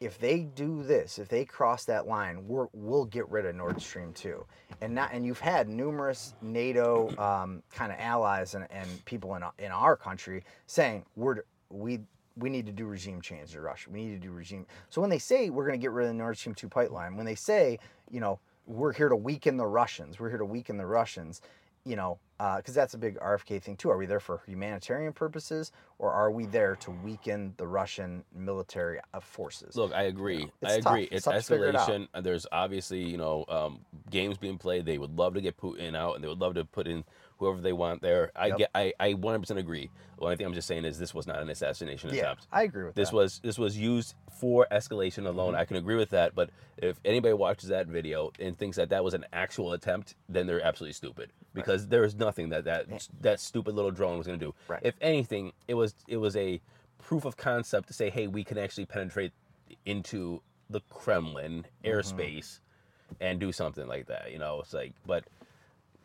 [0.00, 3.80] if they do this, if they cross that line, we're, we'll get rid of Nord
[3.80, 4.44] Stream 2.
[4.80, 9.42] And not, and you've had numerous NATO um, kind of allies and, and people in,
[9.58, 12.00] in our country saying, we're, we,
[12.36, 13.90] we need to do regime change in Russia.
[13.90, 14.66] We need to do regime.
[14.88, 17.16] So when they say we're going to get rid of the Nord Stream 2 pipeline,
[17.16, 17.78] when they say,
[18.10, 21.42] you know, we're here to weaken the Russians, we're here to weaken the Russians,
[21.84, 22.18] you know,
[22.56, 23.90] because that's a big RFK thing too.
[23.90, 29.00] Are we there for humanitarian purposes or are we there to weaken the Russian military
[29.12, 29.76] uh, forces?
[29.76, 30.50] Look, I agree.
[30.62, 30.92] it's I tough.
[30.92, 31.08] agree.
[31.10, 31.34] It's to it
[31.74, 32.08] escalation.
[32.22, 34.86] There's obviously, you know, um, games being played.
[34.86, 37.04] They would love to get Putin out, and they would love to put in
[37.40, 38.30] whoever they want there.
[38.36, 38.58] I Yep.
[38.58, 38.70] get.
[38.74, 39.90] I, I 100% agree.
[40.18, 42.46] The only thing I'm just saying is this was not an assassination yeah, attempt.
[42.52, 43.16] I agree with This that.
[43.16, 45.54] was this was used for escalation alone.
[45.54, 45.60] Mm-hmm.
[45.62, 46.34] I can agree with that.
[46.34, 50.46] But if anybody watches that video and thinks that that was an actual attempt, then
[50.46, 54.38] they're absolutely stupid because there is nothing that that that stupid little drone was going
[54.38, 54.54] to do.
[54.68, 54.80] Right.
[54.84, 56.60] If anything, it was it was a
[56.98, 59.32] proof of concept to say, hey, we can actually penetrate
[59.86, 61.88] into the Kremlin Mm-hmm.
[61.90, 62.60] airspace
[63.20, 64.30] and do something like that.
[64.30, 65.24] You know, it's like, but.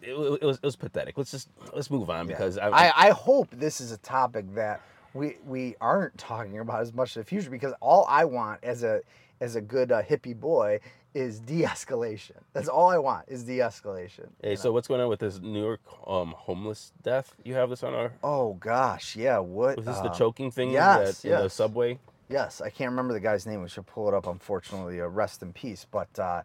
[0.01, 1.17] It, it was it was pathetic.
[1.17, 2.35] Let's just let's move on Yeah.
[2.35, 4.81] because I, I hope this is a topic that
[5.13, 8.83] we we aren't talking about as much in the future because all I want as
[8.83, 9.01] a
[9.41, 10.79] as a good uh, hippie boy
[11.13, 12.35] is de-escalation.
[12.51, 14.27] That's all I want is de-escalation.
[14.43, 17.33] Hey, you so what's going on with this New York um, homeless death?
[17.45, 18.11] You have this on our.
[18.21, 19.39] Oh gosh, yeah.
[19.39, 21.99] What Was this the uh, choking thing yes, that, in the subway?
[22.27, 23.61] Yes, I can't remember the guy's name.
[23.61, 24.27] We should pull it up.
[24.27, 25.85] Unfortunately, uh, rest in peace.
[25.89, 26.41] But uh,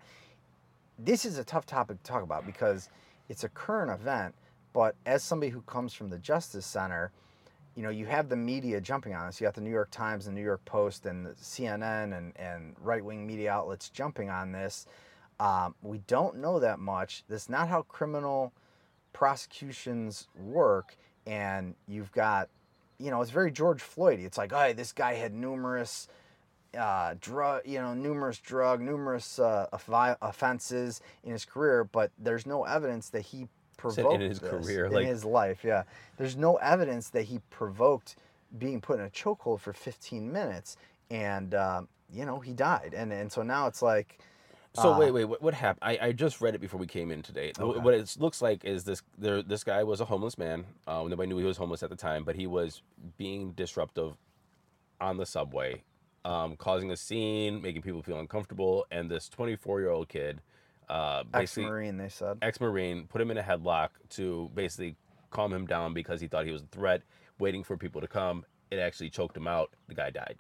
[0.99, 2.91] this is a tough topic to talk about because
[3.31, 4.35] it's a current event.
[4.75, 7.13] But as somebody who comes from the Justice Center,
[7.75, 9.41] you know, you have the media jumping on this.
[9.41, 13.03] You got the New York Times, and New York Post, and CNN and, and right
[13.03, 14.87] wing media outlets jumping on this.
[15.39, 17.25] Um, we don't know that much.
[17.29, 18.53] That's not how criminal
[19.13, 20.97] prosecutions work.
[21.27, 22.49] And you've got,
[22.99, 24.19] you know, it's very George Floyd.
[24.21, 26.09] It's like, oh, this guy had numerous
[26.79, 29.67] uh, drug, you know, numerous drug, numerous uh,
[30.23, 34.87] offenses in his career, but there's no evidence that he provoked in his this, career,
[34.87, 35.65] in like- his life.
[35.65, 35.85] Yeah,
[36.17, 38.17] there's no evidence that he provoked
[38.59, 40.77] being put in a chokehold for 15 minutes,
[41.11, 44.19] and um, you know he died, and and so now it's like,
[44.75, 45.83] So uh, wait, wait, what, what happened?
[45.83, 47.53] I, I just read it before we came in today.
[47.59, 47.81] Okay.
[47.81, 50.67] What it looks like is this: there, this guy was a homeless man.
[50.87, 52.83] Uh, nobody knew he was homeless at the time, but he was
[53.17, 54.15] being disruptive
[55.01, 55.83] on the subway,
[56.25, 58.87] um, causing a scene, making people feel uncomfortable.
[58.91, 60.41] And this 24-year-old kid,
[60.89, 62.39] uh, basically ex-marine, they said.
[62.43, 64.97] ex-marine put him in a headlock to basically
[65.31, 67.03] calm him down because he thought he was a threat
[67.39, 70.35] waiting for people to come it actually choked him out the guy died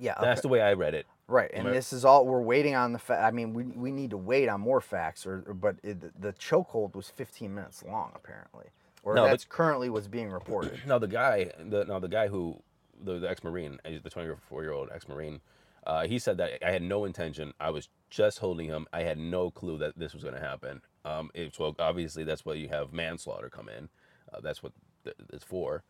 [0.00, 0.42] Yeah, that's okay.
[0.42, 2.98] the way i read it Right, and this is all we're waiting on the.
[2.98, 6.20] Fa- I mean, we, we need to wait on more facts, or, or- but it,
[6.20, 8.66] the chokehold was 15 minutes long, apparently,
[9.02, 10.80] or No, but- that's currently what's being reported.
[10.86, 12.60] now the guy the now the guy who
[13.04, 15.40] the, the ex-marine uh, the 24 year old ex-marine
[15.86, 17.52] uh, he said that i had no intention.
[17.60, 18.86] I was just holding him.
[18.92, 20.82] I had no clue that this was going to happen.
[21.04, 23.88] Um, so obviously that's why you have manslaughter come in.
[24.32, 24.72] Uh, that's what
[25.04, 25.82] th- it's for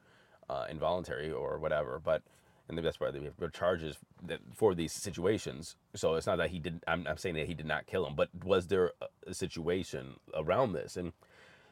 [0.49, 2.23] uh, involuntary or whatever but
[2.69, 5.77] and that's why they have charges that, for these situations.
[5.95, 8.15] So it's not that he did I'm, I'm saying that he did not kill him
[8.17, 10.97] but was there a, a situation around this?
[10.97, 11.13] And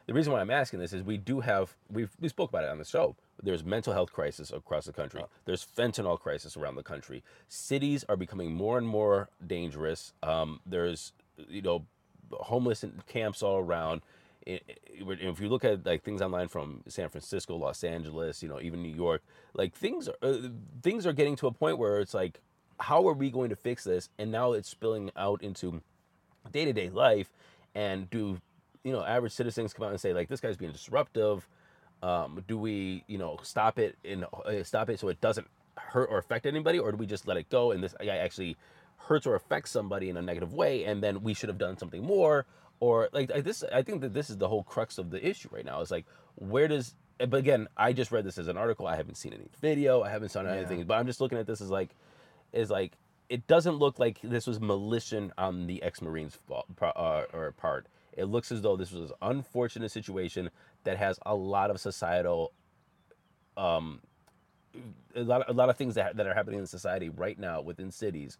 [0.07, 2.69] the reason why I'm asking this is we do have we've we spoke about it
[2.69, 3.15] on the show.
[3.43, 5.23] There's mental health crisis across the country.
[5.45, 7.23] There's fentanyl crisis around the country.
[7.47, 10.13] Cities are becoming more and more dangerous.
[10.23, 11.13] Um, there's
[11.49, 11.85] you know
[12.31, 14.01] homeless camps all around.
[14.47, 14.75] I- I-
[15.31, 18.81] If you look at like things online from San Francisco, Los Angeles, you know even
[18.83, 19.23] New York,
[19.53, 20.49] like things are uh,
[20.81, 22.39] things are getting to a point where it's like,
[22.79, 24.09] how are we going to fix this?
[24.19, 25.81] And now it's spilling out into
[26.51, 27.31] day to day life,
[27.75, 28.39] and do
[28.83, 31.47] you know average citizens come out and say like this guy's being disruptive?
[32.03, 36.09] Um, do we you know stop it and uh, stop it so it doesn't hurt
[36.09, 38.57] or affect anybody, or do we just let it go and this guy actually
[38.97, 42.03] hurts or affects somebody in a negative way, and then we should have done something
[42.03, 42.45] more,
[42.79, 43.63] or like I- this.
[43.71, 45.81] I think that this is the whole crux of the issue right now.
[45.81, 46.05] Is like
[46.35, 46.95] where does
[47.29, 48.87] but again, I just read this as an article.
[48.87, 50.01] I haven't seen any video.
[50.01, 50.83] I haven't seen anything.
[50.85, 51.95] But I'm just looking at this as like,
[52.53, 52.93] is like,
[53.29, 57.87] it doesn't look like this was malicious on the ex-marines fault, uh, or part.
[58.13, 60.49] It looks as though this was an unfortunate situation
[60.83, 62.53] that has a lot of societal,
[63.57, 64.01] um,
[65.15, 67.91] a lot, a lot of things that that are happening in society right now within
[67.91, 68.37] cities,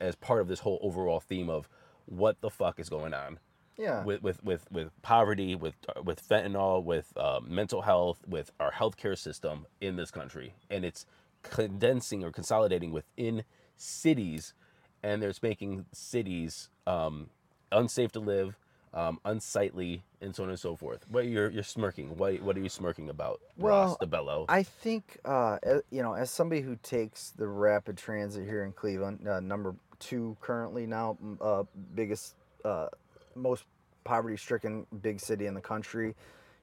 [0.00, 1.68] as part of this whole overall theme of
[2.06, 3.38] what the fuck is going on
[3.78, 4.02] Yeah.
[4.04, 9.16] with with with with poverty, with with fentanyl, with uh, mental health, with our healthcare
[9.16, 11.06] system in this country, and it's
[11.42, 13.44] condensing or consolidating within
[13.76, 14.54] cities,
[15.02, 17.30] and there's making cities um,
[17.70, 18.56] unsafe to live,
[18.94, 21.04] um, unsightly, and so on and so forth.
[21.08, 22.16] What you're you're smirking?
[22.16, 24.44] What what are you smirking about, Ross Well, DiBello?
[24.48, 25.58] I think, uh,
[25.90, 30.36] you know, as somebody who takes the rapid transit here in Cleveland, uh, number two
[30.40, 31.62] currently now, uh,
[31.94, 32.34] biggest,
[32.64, 32.88] uh,
[33.34, 33.64] most
[34.04, 36.14] poverty-stricken big city in the country.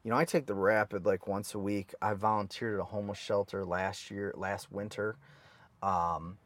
[0.03, 1.93] You know, I take the rapid like once a week.
[2.01, 5.15] I volunteered at a homeless shelter last year, last winter.
[5.81, 6.37] Um,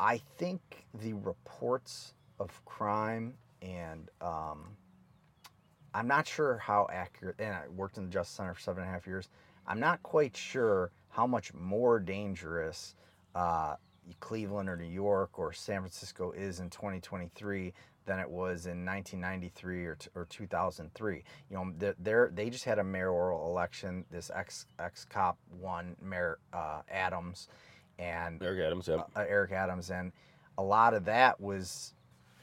[0.00, 0.60] I think
[0.94, 4.76] the reports of crime and um,
[5.94, 8.90] I'm not sure how accurate, and I worked in the Justice Center for seven and
[8.90, 9.28] a half years.
[9.66, 12.94] I'm not quite sure how much more dangerous
[13.34, 13.76] uh,
[14.20, 17.72] Cleveland or New York or San Francisco is in 2023
[18.06, 21.22] than it was in 1993 or, t- or 2003.
[21.50, 24.04] You know, they're, they're, they just had a mayoral election.
[24.10, 27.48] This ex ex cop won, Mayor uh, Adams,
[27.98, 29.02] and Eric Adams, yeah.
[29.14, 30.12] uh, Eric Adams, and
[30.56, 31.94] a lot of that was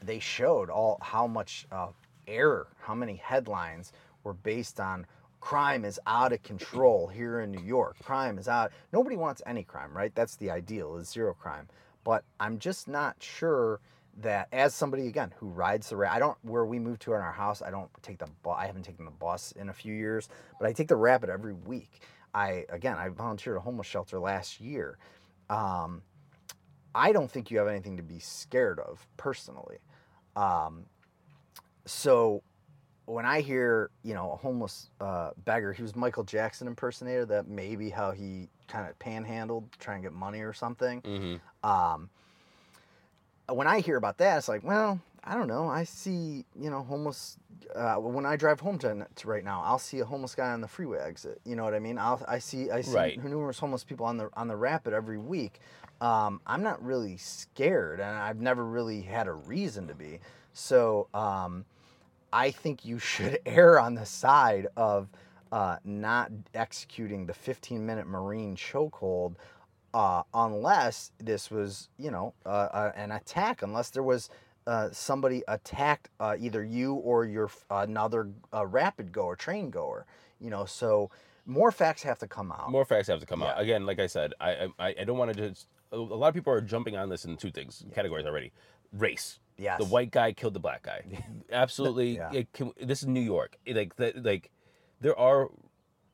[0.05, 1.87] they showed all how much uh,
[2.27, 3.91] error, how many headlines
[4.23, 5.05] were based on
[5.39, 7.97] crime is out of control here in New York.
[8.03, 8.71] Crime is out.
[8.91, 10.13] Nobody wants any crime, right?
[10.15, 11.67] That's the ideal is zero crime.
[12.03, 13.79] But I'm just not sure
[14.21, 17.21] that as somebody again who rides the ra- I don't where we moved to in
[17.21, 17.61] our house.
[17.61, 18.55] I don't take the bus.
[18.57, 20.29] I haven't taken the bus in a few years,
[20.59, 22.01] but I take the rapid every week.
[22.33, 24.97] I again I volunteered at a homeless shelter last year.
[25.49, 26.01] Um,
[26.95, 29.77] I don't think you have anything to be scared of personally.
[30.35, 30.85] Um,
[31.85, 32.41] so
[33.05, 37.47] when I hear, you know, a homeless uh, beggar, he was Michael Jackson impersonator, that
[37.47, 41.01] maybe how he kind of panhandled, trying to get money or something.
[41.01, 41.69] Mm-hmm.
[41.69, 42.09] Um,
[43.47, 45.67] when I hear about that, it's like, well, I don't know.
[45.67, 47.37] I see, you know, homeless.
[47.75, 50.61] Uh, when I drive home to, to right now, I'll see a homeless guy on
[50.61, 51.41] the freeway exit.
[51.45, 51.97] You know what I mean?
[51.97, 53.23] I'll, I see I see Right.
[53.23, 55.59] numerous homeless people on the on the rapid every week.
[56.01, 60.19] Um, I'm not really scared, and I've never really had a reason to be.
[60.53, 61.65] So um,
[62.31, 65.09] I think you should err on the side of
[65.51, 69.35] uh, not executing the 15 minute Marine chokehold
[69.93, 74.29] uh, unless this was, you know, uh, uh, an attack, unless there was
[74.67, 80.05] uh, somebody attacked uh, either you or your f- another uh, rapid goer, train goer,
[80.41, 81.09] you know, so
[81.45, 82.69] more facts have to come out.
[82.69, 83.59] More facts have to come out.
[83.61, 85.67] Again, like I said, I I, I don't want to just.
[85.91, 88.51] A lot of people are jumping on this in two things categories already.
[88.91, 89.39] Race.
[89.57, 89.79] Yes.
[89.79, 91.03] The white guy killed the black guy.
[91.51, 92.15] Absolutely.
[92.17, 92.31] Yeah.
[92.33, 93.57] it can, this is New York.
[93.65, 94.51] It- Like the, like,
[95.01, 95.49] there are.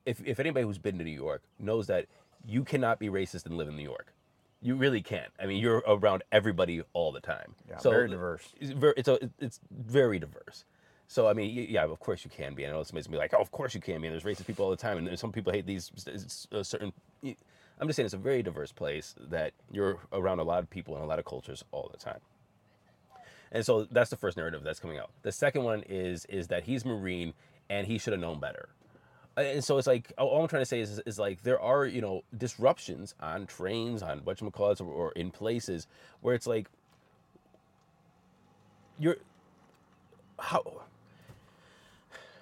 [0.04, 2.06] If if anybody who's been to New York knows that
[2.44, 4.12] you cannot be racist and live in New York.
[4.60, 5.30] You really can't.
[5.40, 7.54] I mean, you're around everybody all the time.
[7.68, 8.48] Yeah, so very diverse.
[8.60, 10.64] It's very, it's, a, it's very diverse.
[11.08, 12.66] So I mean, yeah, of course you can be.
[12.66, 14.46] I know somebody's gonna be like, "Oh, of course you can be." And there's racist
[14.46, 15.90] people all the time, and some people hate these
[16.62, 16.92] certain.
[17.80, 20.94] I'm just saying it's a very diverse place that you're around a lot of people
[20.94, 22.20] and a lot of cultures all the time.
[23.50, 25.10] And so that's the first narrative that's coming out.
[25.22, 27.34] The second one is is that he's Marine
[27.68, 28.68] and he should have known better.
[29.36, 32.00] And so it's like all I'm trying to say is, is like there are you
[32.00, 35.86] know disruptions on trains, on whatchamacallits, or, or in places
[36.20, 36.68] where it's like
[38.98, 39.16] you're
[40.38, 40.82] how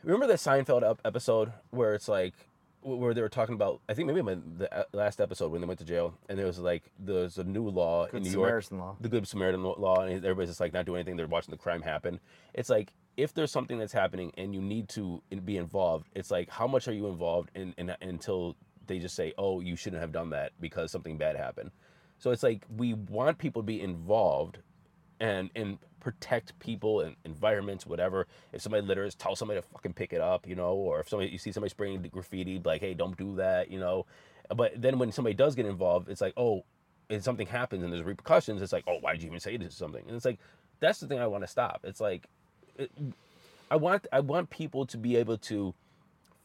[0.03, 2.35] remember that Seinfeld episode where it's like
[2.83, 5.67] where they were talking about I think maybe when the uh, last episode when they
[5.67, 8.79] went to jail and there was like there's a new law Good in New Samaritan
[8.79, 8.97] York law.
[9.01, 11.17] the Good Samaritan law- law and everybody's just like not doing anything.
[11.17, 12.21] They're watching the crime happen.
[12.55, 16.49] It's like if there's something that's happening and you need to be involved it's like
[16.49, 18.57] how much are you involved in, in until
[18.87, 21.71] they just say oh you shouldn't have done that because something bad happened.
[22.19, 24.59] So it's like we want people to be involved
[25.21, 28.27] and and protect people and environments, whatever.
[28.53, 30.73] If somebody litters, tell somebody to fucking pick it up, you know.
[30.75, 34.07] Or if somebody you see somebody spraying graffiti, like, hey, don't do that, you know.
[34.55, 36.65] But then when somebody does get involved, it's like, oh,
[37.09, 38.63] and something happens and there's repercussions.
[38.63, 40.05] It's like, oh, why did you even say this or something?
[40.07, 40.39] And it's like,
[40.81, 41.81] that's the thing I want to stop.
[41.85, 42.27] It's like,
[42.77, 42.91] it,
[43.71, 45.75] I want I want people to be able to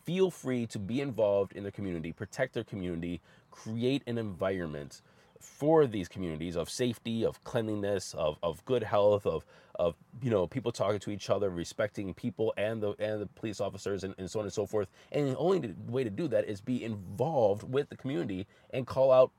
[0.04, 5.02] feel free to be involved in their community, protect their community, create an environment
[5.46, 9.46] for these communities of safety, of cleanliness, of, of good health, of
[9.78, 13.60] of you know people talking to each other, respecting people and the and the police
[13.60, 14.88] officers and, and so on and so forth.
[15.12, 19.12] And the only way to do that is be involved with the community and call
[19.12, 19.32] out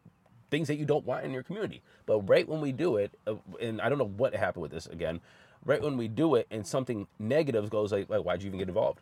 [0.50, 1.82] things that you don't want in your community.
[2.04, 4.86] But right when we do it, uh, and I don't know what happened with this
[4.86, 5.20] again,
[5.64, 8.68] right when we do it and something negative goes like, like why'd you even get
[8.68, 9.00] involved?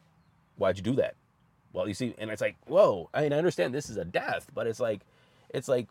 [0.57, 1.17] Why'd you do that?
[1.73, 3.11] Well, you see, and it's like, whoa.
[3.13, 5.01] I mean, I understand this is a death, but it's like,
[5.51, 5.89] it's like,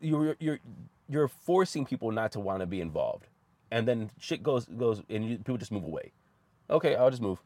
[0.00, 0.58] you're you're
[1.08, 3.26] you're forcing people not to want to be involved,
[3.70, 6.12] and then shit goes goes, and you, people just move away.
[6.68, 7.38] Okay, I'll just move.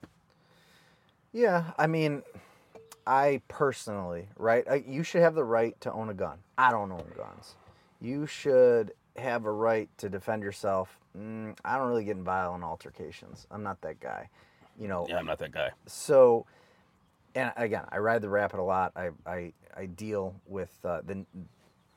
[1.32, 2.22] Yeah, I mean,
[3.06, 4.64] I personally, right?
[4.68, 6.38] I, you should have the right to own a gun.
[6.58, 7.54] I don't own guns.
[8.00, 10.98] You should have a right to defend yourself.
[11.16, 13.46] Mm, I don't really get in violent altercations.
[13.50, 14.28] I'm not that guy.
[14.78, 15.06] You know.
[15.08, 15.70] Yeah, I'm not that guy.
[15.86, 16.46] So,
[17.34, 18.92] and again, I ride the rapid a lot.
[18.96, 21.24] I I, I deal with uh, the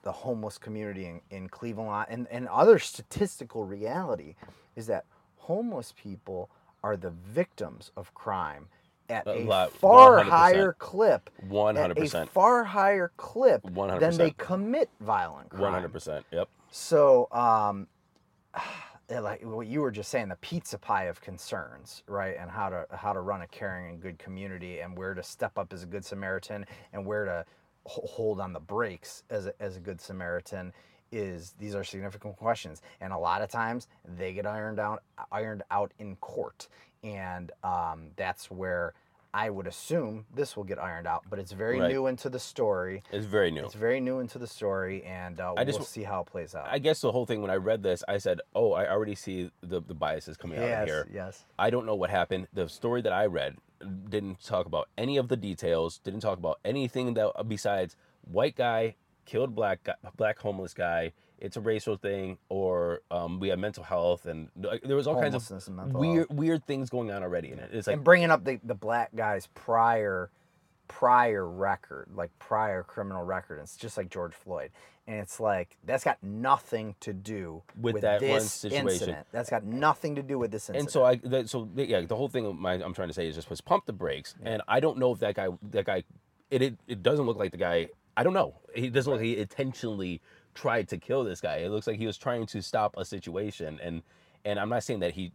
[0.03, 4.35] the homeless community in, in Cleveland and and other statistical reality
[4.75, 5.05] is that
[5.37, 6.49] homeless people
[6.83, 8.67] are the victims of crime
[9.09, 10.23] at A a, far 100%.
[10.23, 11.29] higher clip.
[11.37, 12.31] One at hundred A percent.
[12.31, 13.63] far higher clip
[13.97, 14.37] than they 100%.
[14.37, 15.61] commit violent crime.
[15.61, 16.25] One hundred percent.
[16.31, 16.49] Yep.
[16.71, 17.87] So, um,
[19.09, 22.35] like what you were just saying, the pizza pie of concerns, right?
[22.39, 25.57] And how to how to run a caring and good community, and where to step
[25.57, 27.45] up as a good Samaritan, and where to
[27.85, 30.73] hold on the brakes as a, as a good Samaritan.
[31.11, 35.61] Is these are significant questions, and a lot of times they get ironed out ironed
[35.69, 36.67] out in court,
[37.03, 38.93] and um, that's where.
[39.35, 41.91] I would assume this will get ironed out, but it's very Right.
[41.91, 43.01] new into the story.
[43.11, 43.65] It's very new.
[43.65, 46.53] It's very new into the story, and uh, I just we'll see how it plays
[46.53, 46.67] out.
[46.69, 49.49] I guess the whole thing when I read this, I said, "Oh, I already see
[49.61, 51.45] the the biases coming out yes, of here." yes.
[51.57, 52.47] I don't know what happened.
[52.53, 53.57] The story that I read
[54.09, 55.99] didn't talk about any of the details.
[55.99, 61.13] Didn't talk about anything that besides white guy killed black guy, black homeless guy.
[61.39, 65.19] It's a racial thing, or um, we have mental health, and like, there was all
[65.19, 67.71] kinds of weird weird things going on already in it.
[67.73, 70.31] It's like and bringing up the, the black guy's prior
[70.87, 73.59] prior record, like prior criminal record.
[73.61, 74.71] It's just like George Floyd,
[75.07, 78.87] and it's like that's got nothing to do With that one situation.
[78.87, 79.27] incident.
[79.31, 80.83] That's got nothing to do with this incident.
[80.85, 83.35] And so I, that, so yeah, the whole thing my, I'm trying to say is
[83.35, 86.03] just was pump the brakes, and I don't know if that guy, that guy,
[86.49, 87.89] it, it, it doesn't look like the guy.
[88.15, 88.55] I don't know.
[88.75, 90.21] He doesn't look like he intentionally
[90.53, 91.57] tried to kill this guy.
[91.57, 94.03] It looks like he was trying to stop a situation, and
[94.45, 95.31] and I'm not saying that he,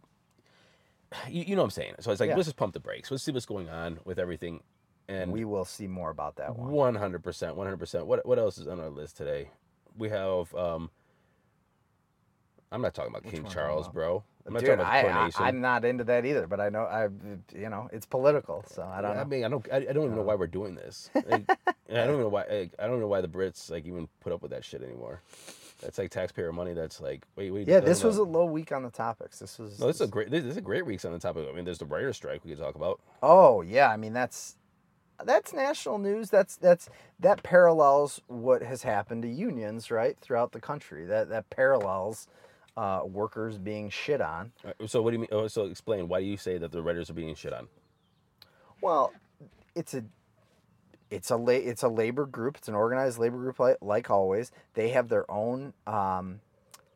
[1.27, 1.93] you, you know what I'm saying.
[1.99, 2.35] So it's like Yeah.
[2.35, 3.11] let's just pump the brakes.
[3.11, 4.61] Let's see what's going on with everything,
[5.09, 6.71] and we will see more about that one.
[6.71, 8.05] one hundred percent, one hundred percent.
[8.05, 9.49] What what else is on our list today?
[9.97, 10.53] We have.
[10.55, 10.89] um
[12.71, 13.93] I'm not talking about King are you Charles, about?
[13.95, 14.23] bro.
[14.45, 15.43] I'm not Dude, talking about I, I, coronation.
[15.43, 17.07] I'm not into that either, but I know I,
[17.57, 19.25] you know, it's political, so I don't I know.
[19.25, 21.09] mean, I don't, I, I don't even know why we're doing this.
[21.29, 21.49] Like,
[21.91, 22.45] I don't even know why.
[22.49, 25.21] Like, I don't know why the Brits like even put up with that shit anymore.
[25.81, 26.73] That's like taxpayer money.
[26.73, 27.67] That's like, wait, wait.
[27.67, 29.39] yeah, this was a low week on the topics.
[29.39, 30.29] This was No, this is a great.
[30.29, 31.47] This, this is a great week on the topic.
[31.51, 32.99] I mean, there's the writer's strike we could talk about.
[33.23, 34.55] Oh yeah, I mean that's
[35.25, 36.29] that's national news.
[36.29, 36.89] That's that's
[37.19, 41.05] that parallels what has happened to unions right throughout the country.
[41.05, 42.27] That that parallels
[42.77, 44.51] uh, workers being shit on.
[44.65, 45.29] Uh, So what do you mean?
[45.31, 46.07] Oh, so explain.
[46.07, 47.67] Why do you say that the writers are being shit on?
[48.81, 49.13] Well,
[49.75, 50.03] it's a
[51.11, 52.57] it's a la- it's a labor group.
[52.57, 54.51] It's an organized labor group like, like always.
[54.73, 56.39] They have their own um,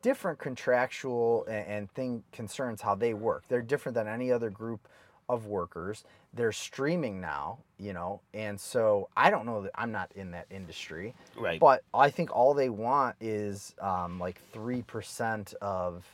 [0.01, 3.45] different contractual and, and thing concerns how they work.
[3.47, 4.87] They're different than any other group
[5.27, 6.03] of workers.
[6.33, 10.45] They're streaming now, you know, and so I don't know that I'm not in that
[10.49, 11.59] industry, Right.
[11.59, 16.05] but I think all they want is um, like three percent of.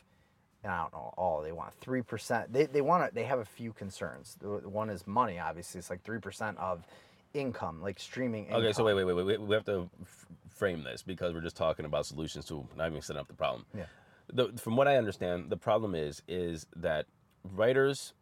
[0.66, 2.52] I don't know all they want three percent.
[2.52, 3.16] They they want to.
[3.16, 4.38] They have a few concerns.
[4.42, 5.40] One is money.
[5.40, 6.86] Obviously, it's like three percent of
[7.34, 8.46] income, like streaming.
[8.48, 8.62] Income.
[8.64, 9.42] Okay, so wait, wait, wait, wait.
[9.42, 13.02] We have to f- frame this because we're just talking about solutions to not even
[13.02, 13.66] setting up the problem.
[13.78, 13.86] Yeah.
[14.34, 17.06] The, from what I understand, the problem is is that
[17.44, 18.14] writers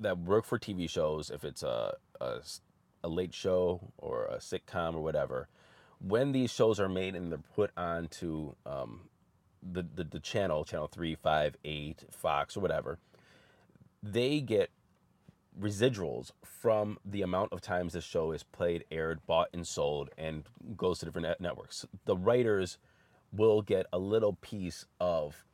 [0.00, 2.38] that work for TV shows, if it's a, a
[3.02, 5.48] a late show or a sitcom or whatever,
[6.00, 9.08] when these shows are made and they're put onto um,
[9.62, 12.98] the, the the channel, channel three, five, eight, Fox or whatever,
[14.02, 14.70] they get
[15.58, 20.44] residuals from the amount of times the show is played, aired, bought, and sold, and
[20.76, 21.84] goes to different net- networks.
[22.04, 22.78] The writers
[23.32, 25.44] will get a little piece of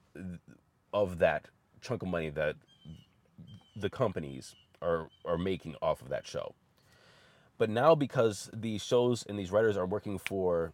[0.92, 1.48] of that
[1.80, 2.56] chunk of money that
[3.74, 6.54] the companies are are making off of that show.
[7.58, 10.72] But now because these shows and these writers are working for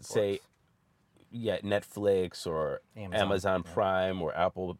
[0.00, 0.40] say Netflix.
[1.30, 4.78] yeah, Netflix or Amazon, Amazon, Prime or Apple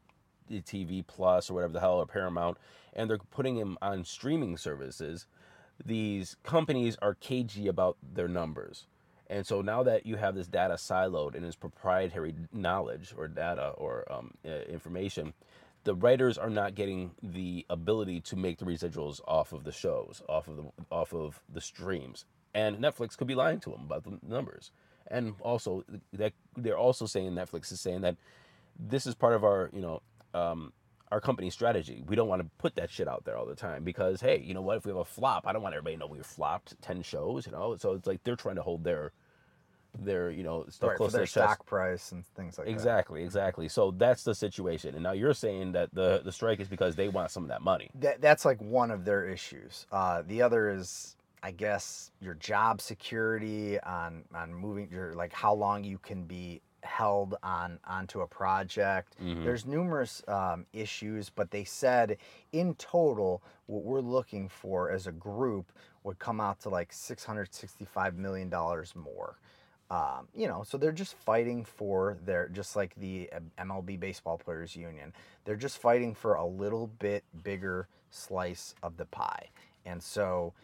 [0.51, 2.59] TV Plus or whatever the hell or Paramount,
[2.93, 5.27] and they're putting them on streaming services.
[5.85, 8.87] These companies are cagey about their numbers,
[9.29, 13.71] And so now that you have this data siloed and it's proprietary knowledge or data
[13.79, 15.33] or um, information,
[15.85, 20.23] the writers are not getting the ability to make the residuals off of the shows,
[20.29, 22.25] off of the off of the streams.
[22.55, 24.71] And Netflix could be lying to them about the numbers.
[25.09, 28.17] And also that they're also saying Netflix is saying that
[28.79, 30.03] this is part of our, you know,
[30.35, 30.73] um,
[31.11, 32.03] our company strategy.
[32.07, 34.55] We don't want to put that shit out there all the time because hey, you
[34.55, 34.79] know what?
[34.79, 37.47] If we have a flop, I don't want everybody to know we flopped ten shows.
[37.47, 39.13] You know, so it's like they're trying to hold their
[39.99, 41.55] their you know stuff right, close their to their chest.
[41.59, 42.73] stock price and things like that.
[42.73, 43.69] Exactly, exactly.
[43.69, 44.95] So that's the situation.
[44.95, 47.63] And now you're saying that the the strike is because they want some of that
[47.63, 47.91] money.
[47.97, 49.87] That, that's like one of their issues.
[49.93, 55.55] Uh, the other is, I guess, your job security on on moving your like how
[55.55, 59.17] long you can be held on onto a project.
[59.23, 59.45] Mhm.
[59.45, 62.17] There's numerous um, issues, but they said
[62.53, 65.71] in total, what we're looking for as a group
[66.03, 69.39] would come out to like 665 million dollars more.
[69.93, 73.29] Um, you know, so they're just fighting for their, just like the
[73.59, 75.13] MLB Baseball Players Union,
[75.45, 79.51] they're just fighting for a little bit bigger slice of the pie.
[79.85, 80.55] And so,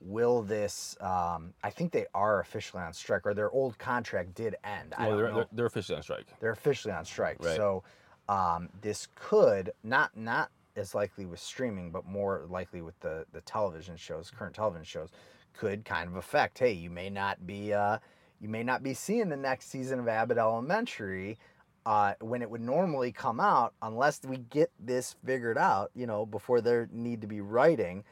[0.00, 0.96] will this?
[1.00, 4.94] Um, I think they are officially on strike, or their old contract did end.
[4.96, 5.34] I don't they're, know.
[5.34, 6.26] they're they're officially on strike.
[6.38, 7.38] They're officially on strike.
[7.40, 7.56] Right.
[7.56, 7.82] So
[8.28, 13.40] um, this could not not as likely with streaming, but more likely with the the
[13.40, 15.08] television shows, current television shows,
[15.52, 16.60] could kind of affect.
[16.60, 17.98] Hey, you may not be uh,
[18.40, 21.38] you may not be seeing the next season of Abbott Elementary.
[21.86, 26.26] Uh, when it would normally come out, unless we get this figured out, you know,
[26.26, 28.04] before there need to be writing,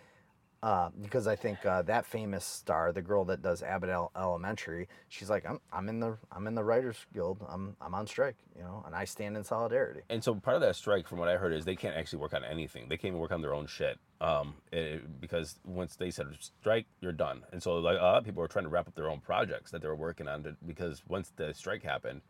[0.67, 4.89] uh, because I think uh, that famous star, the girl that does Abbott El- Elementary,
[5.09, 7.39] she's like, I'm, I'm in the, I'm in the Writers Guild.
[7.49, 10.01] I'm, I'm on strike, you know, and I stand in solidarity.
[10.11, 12.35] And so part of that strike, from what I heard, is they can't actually work
[12.35, 12.89] on anything.
[12.89, 14.01] They can't even work on their own shit.
[14.21, 17.45] Um, it- because once they said strike, you're done.
[17.53, 19.71] And so like a lot of people were trying to wrap up their own projects
[19.71, 22.23] that they were working on to, because once the strike happened,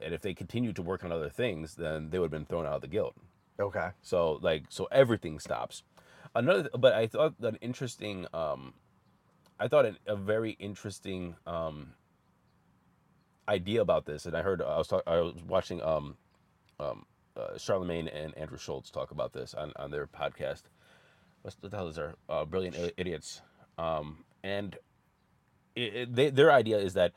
[0.00, 2.64] and if they continued to work on other things, then they would have been thrown
[2.64, 3.12] out of the guild.
[3.60, 3.88] Okay.
[4.00, 5.82] So like so everything stops.
[6.36, 8.26] Another, but I thought that interesting.
[8.34, 8.74] Um,
[9.58, 11.94] I thought an, a very interesting um,
[13.48, 16.14] idea about this, and I heard I was talk, I was watching um,
[16.78, 17.06] um,
[17.38, 20.64] uh, Charlemagne and Andrew Schulz talk about this on, on their podcast.
[21.40, 23.40] What the hell is their uh, brilliant idiots?
[23.78, 24.76] Um, and
[25.74, 27.12] it, it, they, their idea is that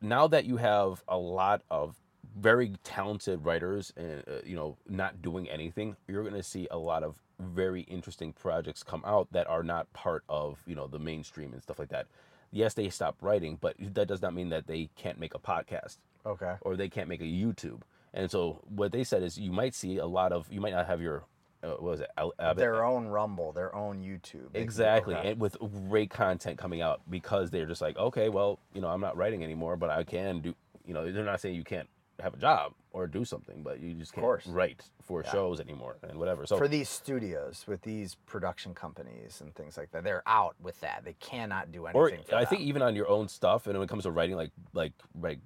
[0.00, 1.96] now that you have a lot of
[2.40, 6.78] very talented writers and uh, you know not doing anything you're going to see a
[6.78, 10.98] lot of very interesting projects come out that are not part of you know the
[10.98, 12.06] mainstream and stuff like that
[12.50, 15.98] yes they stop writing but that does not mean that they can't make a podcast
[16.26, 16.54] Okay.
[16.62, 17.80] or they can't make a youtube
[18.12, 20.86] and so what they said is you might see a lot of you might not
[20.86, 21.24] have your
[21.62, 24.50] uh, what was it Al- Their own Rumble, their own YouTube.
[24.54, 25.32] Exactly, okay.
[25.32, 25.56] and with
[25.88, 29.42] great content coming out because they're just like, okay, well, you know, I'm not writing
[29.42, 30.54] anymore, but I can do.
[30.86, 31.88] You know, they're not saying you can't
[32.20, 35.30] have a job or do something, but you just can't write for Yeah.
[35.32, 36.46] shows anymore and whatever.
[36.46, 40.80] So For these studios, with these production companies and things like that, they're out with
[40.80, 41.04] that.
[41.04, 42.24] They cannot do anything.
[42.32, 44.50] or I think even on your own stuff, and when it comes to writing, like
[44.72, 45.38] like like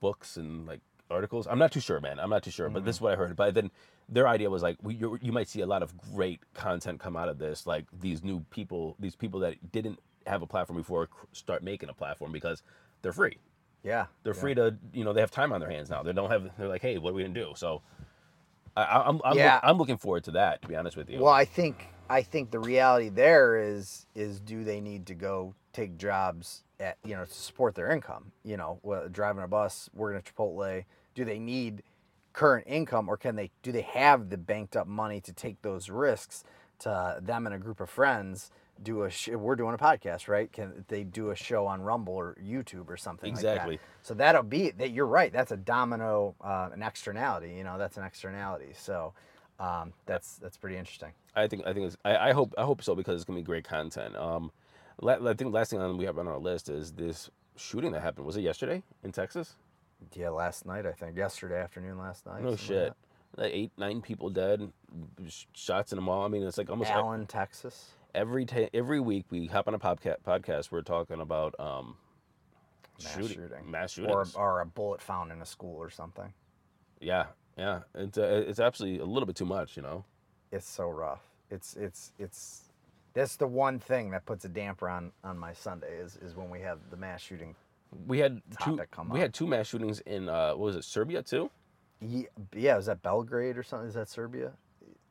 [0.00, 2.18] books and like articles, I'm not too sure, man.
[2.20, 2.86] I'm not too sure, but Mm-hmm.
[2.86, 3.34] this is what I heard.
[3.36, 3.70] But then
[4.08, 7.16] their idea was like, we, you you might see a lot of great content come
[7.16, 11.08] out of this, like these new people, these people that didn't have a platform before
[11.32, 12.62] start making a platform because
[13.02, 13.38] they're free.
[13.84, 14.40] Yeah, they're yeah.
[14.40, 16.68] free to you know they have time on their hands now they don't have they're
[16.68, 17.82] like hey what are we gonna do so
[18.76, 19.54] I, I- I'm I'm, Yeah.
[19.54, 22.22] look- I'm looking forward to that to be honest with you Well, I think I
[22.22, 27.14] think the reality there is is do they need to go take jobs at you
[27.16, 28.32] know to support their income?
[28.44, 30.84] You know, well, driving a bus, working at Chipotle.
[31.14, 31.82] Do they need
[32.32, 35.88] current income, or can they do they have the banked up money to take those
[35.90, 36.44] risks?
[36.80, 38.50] To them and a group of friends,
[38.82, 40.50] do a sh- we're doing a podcast, right?
[40.52, 43.74] Can they do a show on Rumble or YouTube or something Exactly.
[43.74, 44.06] like that?
[44.06, 44.90] So that'll be that.
[44.90, 45.32] You're right.
[45.32, 47.54] That's a domino, uh, an externality.
[47.56, 48.72] You know, that's an externality.
[48.74, 49.12] So
[49.60, 51.12] um, that's that's pretty interesting.
[51.36, 53.44] I think I think it's, I, I hope I hope so because it's gonna be
[53.44, 54.50] great content um
[55.00, 57.92] la- I think the last thing on we have on our list is this shooting
[57.92, 59.54] that happened was it yesterday in Texas
[60.14, 61.16] Yeah, last night I think.
[61.16, 62.42] Yesterday afternoon, last night.
[62.42, 62.94] no something like shit
[63.36, 64.70] like eight nine people dead
[65.54, 66.24] shots in them mall.
[66.24, 67.90] I mean it's like almost Allen, Texas.
[68.14, 71.96] Every ta- every week we hop on a podcast podcast we're talking about um
[73.02, 73.70] Mass shooting, shooting.
[73.70, 76.32] mass Or, shootings or a bullet found in a school or something.
[77.00, 77.80] Yeah, yeah.
[77.94, 80.04] It's uh, it's absolutely a little bit too much, you know.
[80.52, 81.22] It's so rough.
[81.50, 82.68] It's it's it's.
[83.14, 86.48] That's the one thing that puts a damper on on my Sunday is is when
[86.50, 87.56] we have the mass shooting.
[88.06, 88.78] We had two.
[88.90, 89.22] Come We up.
[89.22, 91.50] had two mass shootings in uh, what was it, Serbia too?
[92.00, 93.88] Ye- Yeah, is that Belgrade or something?
[93.88, 94.52] Is that Serbia?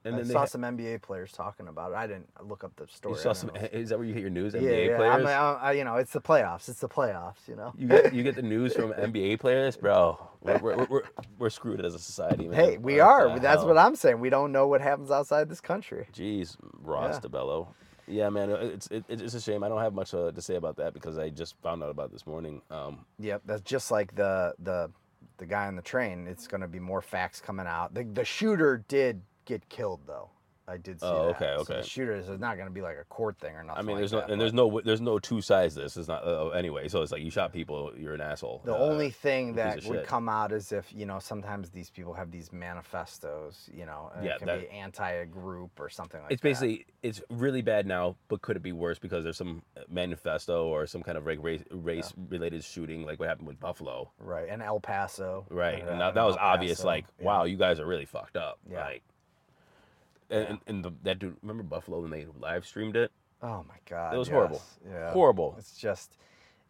[0.03, 1.95] And I then saw some NBA players talking about it.
[1.95, 3.15] I didn't look up the story.
[3.15, 3.51] You saw some.
[3.53, 3.61] know.
[3.71, 4.53] Is that where you get your news?
[4.55, 4.97] Yeah, NBA yeah.
[4.97, 5.25] players.
[5.25, 6.69] I'm, I, you know, it's the playoffs.
[6.69, 7.47] It's the playoffs.
[7.47, 7.73] You know.
[7.77, 10.17] you get you get the news from NBA players, bro.
[10.41, 11.03] We're we're, we're,
[11.37, 12.55] we're screwed as a society, man.
[12.55, 13.37] hey, we are.
[13.39, 13.67] That's hell?
[13.67, 14.19] what I'm saying.
[14.19, 16.07] We don't know what happens outside this country.
[16.13, 17.29] Jeez, Ross Yeah.
[17.29, 17.67] DiBello.
[18.07, 19.63] Yeah, man, it's it, it's a shame.
[19.63, 22.07] I don't have much uh, to say about that because I just found out about
[22.07, 22.61] it this morning.
[22.69, 24.91] Um, Yep, that's just like the the
[25.37, 26.27] the guy on the train.
[26.27, 27.93] It's going to be more facts coming out.
[27.93, 29.21] The the shooter did
[29.51, 30.29] get killed though.
[30.67, 31.35] I did see Oh, that.
[31.35, 31.81] okay, So okay.
[31.81, 33.79] the shooter is not going to be like a court thing or nothing.
[33.79, 35.73] I mean, like there's that, no and there's no there's no two sides.
[35.73, 36.87] to This is not uh, anyway.
[36.87, 38.61] So it's like you shot people, you're an asshole.
[38.63, 40.07] The Uh, only thing that would shit.
[40.07, 43.69] come out is if you know sometimes these people have these manifestos.
[43.73, 46.33] You know, and Yeah, it can that- be anti a group or something like that.
[46.35, 46.47] it's that.
[46.49, 50.85] basically it's really bad now, but could it be worse because there's some manifesto or
[50.85, 54.47] some kind of like race race related shooting like what happened with Buffalo, right.
[54.47, 55.45] And El Paso.
[55.49, 55.83] right?
[55.83, 56.83] uh, And that, that was obvious.
[56.83, 57.25] Like, yeah.
[57.25, 58.59] wow, you guys are really fucked up.
[58.69, 58.85] Yeah.
[58.85, 59.03] Like,
[60.31, 63.11] and, and, and the, that dude, remember Buffalo when they live streamed it?
[63.41, 64.13] Oh my god.
[64.13, 64.61] It was horrible.
[64.89, 65.11] Yeah.
[65.11, 65.55] Horrible.
[65.57, 66.17] It's just,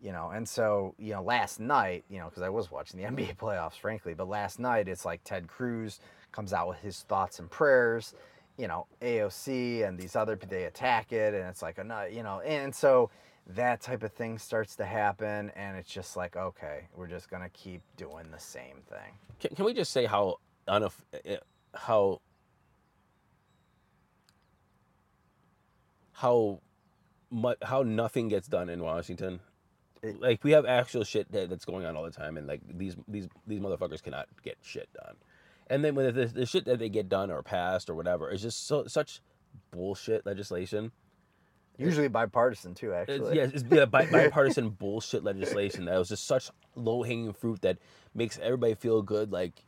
[0.01, 3.07] you know, and so, you know, last night, you know, because I was watching the
[3.09, 5.99] NBA playoffs, frankly, but last night it's like Ted Cruz
[6.31, 8.13] comes out with his thoughts and prayers,
[8.57, 12.39] you know, AOC and these other, they attack it, and it's like, a you know,
[12.41, 13.09] and so
[13.47, 17.41] that type of thing starts to happen, and it's just like, okay, we're just going
[17.41, 19.13] to keep doing the same thing.
[19.39, 20.37] Can, can we just say how
[20.67, 21.37] unaff- eh,
[21.73, 22.21] how
[26.21, 26.59] how
[27.31, 29.39] much how nothing gets done in Washington?
[30.03, 32.61] It- like we have actual shit that, that's going on all the time, and like
[32.77, 35.15] these these these motherfuckers cannot get shit done.
[35.67, 38.41] And then when the, the shit that they get done or passed or whatever is
[38.41, 39.21] just so such
[39.71, 40.91] bullshit legislation.
[41.77, 43.37] Usually bipartisan, too, It's, actually.
[43.37, 47.77] yeah, it's bi- bi- bipartisan bullshit legislation that was just such low hanging fruit that
[48.13, 49.31] makes everybody feel good.
[49.31, 49.63] Like,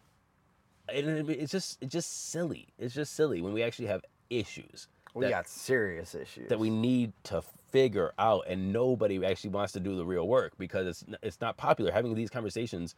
[0.89, 2.67] and it's just it's just silly.
[2.77, 6.49] It's just silly when we actually have issues We that, got serious issues.
[6.49, 10.53] that we need to figure out, and nobody actually wants to do the real work
[10.57, 12.95] because it's it's not popular having these conversations.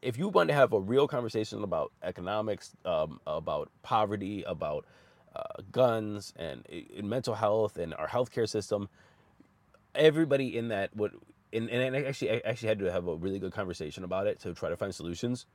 [0.00, 4.84] If you want to have a real conversation about economics, um, about poverty, about
[5.36, 8.88] uh, guns and, and mental health and our healthcare system,
[9.94, 11.12] everybody in that would
[11.52, 14.40] and, and I actually I actually had to have a really good conversation about it
[14.40, 15.46] to try to find solutions.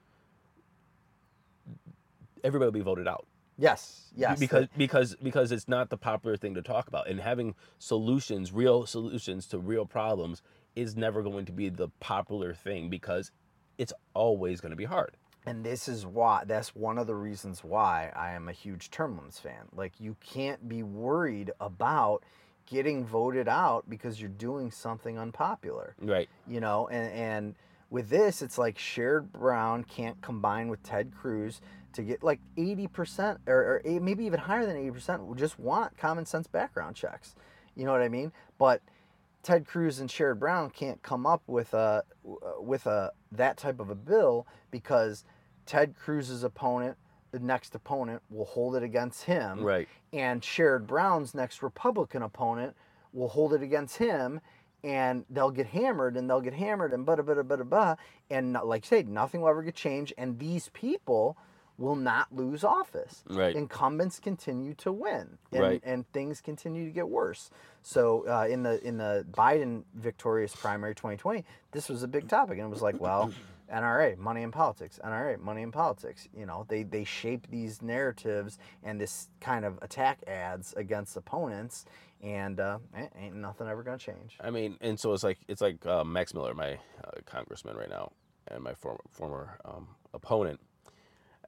[2.43, 3.25] Everybody will be voted out
[3.57, 4.39] Yes, yes.
[4.39, 8.85] because because because it's not the popular thing to talk about and having solutions real
[8.85, 10.41] solutions to real problems
[10.75, 13.31] is never going to be the popular thing because
[13.79, 17.63] it's always going to be hard And this is why, that's one of the reasons
[17.63, 19.65] why I am a huge term limits fan.
[19.73, 22.23] Like, you can't be worried about
[22.65, 26.87] getting voted out because you're doing something unpopular, right you know?
[26.89, 27.55] And, and
[27.89, 31.61] with this, it's like Sherrod Brown can't combine with Ted Cruz
[31.97, 35.97] to get like 80% or, or eight- maybe even higher than 80% would just want
[35.97, 37.35] common sense background checks.
[37.75, 38.31] You know what I mean?
[38.57, 38.81] But
[39.43, 43.79] Ted Cruz and Sherrod Brown can't come up with a uh, with a that type
[43.79, 45.23] of a bill because
[45.65, 46.97] Ted Cruz's opponent,
[47.31, 52.75] the next opponent, will hold it against him, right and Sherrod Brown's next Republican opponent
[53.13, 54.41] will hold it against him,
[54.83, 57.95] and they'll get hammered and they'll get hammered and blah blah blah blah blah,
[58.29, 61.37] and like I say, nothing will ever get changed, and these people
[61.77, 63.23] will not lose office.
[63.29, 63.55] Right.
[63.55, 65.81] Incumbents continue to win, and, Right.
[65.83, 67.49] and things continue to get worse.
[67.83, 72.57] So uh, in the in the Biden victorious primary 2020, this was a big topic,
[72.57, 73.31] and it was like, well,
[73.71, 76.27] NRA, money in politics, NRA, money in politics.
[76.35, 81.85] You know, they they shape these narratives and this kind of attack ads against opponents,
[82.21, 84.37] and uh, eh, ain't nothing ever gonna change.
[84.41, 86.73] i mean and so it's like it's like uh, max miller my
[87.03, 88.11] uh, congressman right now
[88.47, 90.59] and my former former um, opponent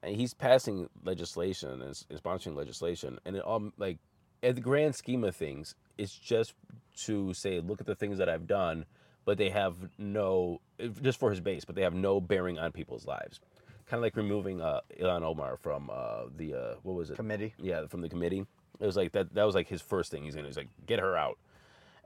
[0.02, 3.98] and he's passing legislation and is sponsoring legislation and it all like
[4.42, 6.54] at the grand scheme of things it's just
[6.96, 8.84] to say look at the things that i've done
[9.24, 10.60] but they have no
[11.02, 13.40] just for his base but they have no bearing on people's lives.
[13.86, 17.16] Kind of like removing uh, Ilhan Omar from uh, the uh, what was it?
[17.16, 17.54] Committee.
[17.58, 18.46] yeah from the committee.
[18.80, 20.98] It was like that that was like his first thing he's gonna he's like get
[20.98, 21.38] her out.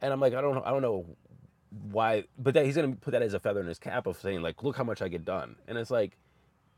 [0.03, 1.07] And i'm like i don't know i don't know
[1.90, 4.42] why but that he's gonna put that as a feather in his cap of saying
[4.42, 5.57] like look how much i get done.
[5.68, 6.18] And it's like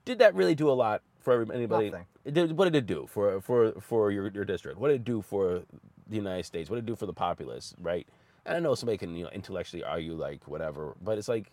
[0.07, 1.91] did that really do a lot for anybody?
[1.91, 2.07] Nothing.
[2.25, 4.79] it did, what did it do for for for your, your district?
[4.79, 5.63] What did it do for
[6.09, 6.71] the united states?
[6.71, 8.07] What did it do for the populace right?
[8.47, 11.51] And i know somebody can you know intellectually argue like whatever but it's like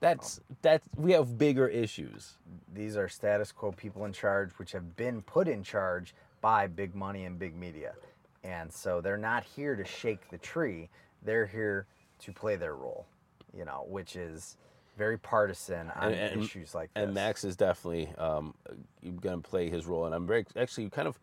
[0.00, 2.38] that's that's we have bigger issues.
[2.74, 6.94] These are status quo people in charge, which have been put in charge by big
[6.94, 7.92] money and big media,
[8.42, 10.88] and so they're not here to shake the tree.
[11.22, 11.86] They're here
[12.20, 13.06] to play their role,
[13.54, 14.56] you know, which is
[15.00, 17.02] very partisan on And- and- issues like this.
[17.02, 18.54] and Max is definitely um,
[19.02, 21.18] going to play his role, and I'm very actually kind of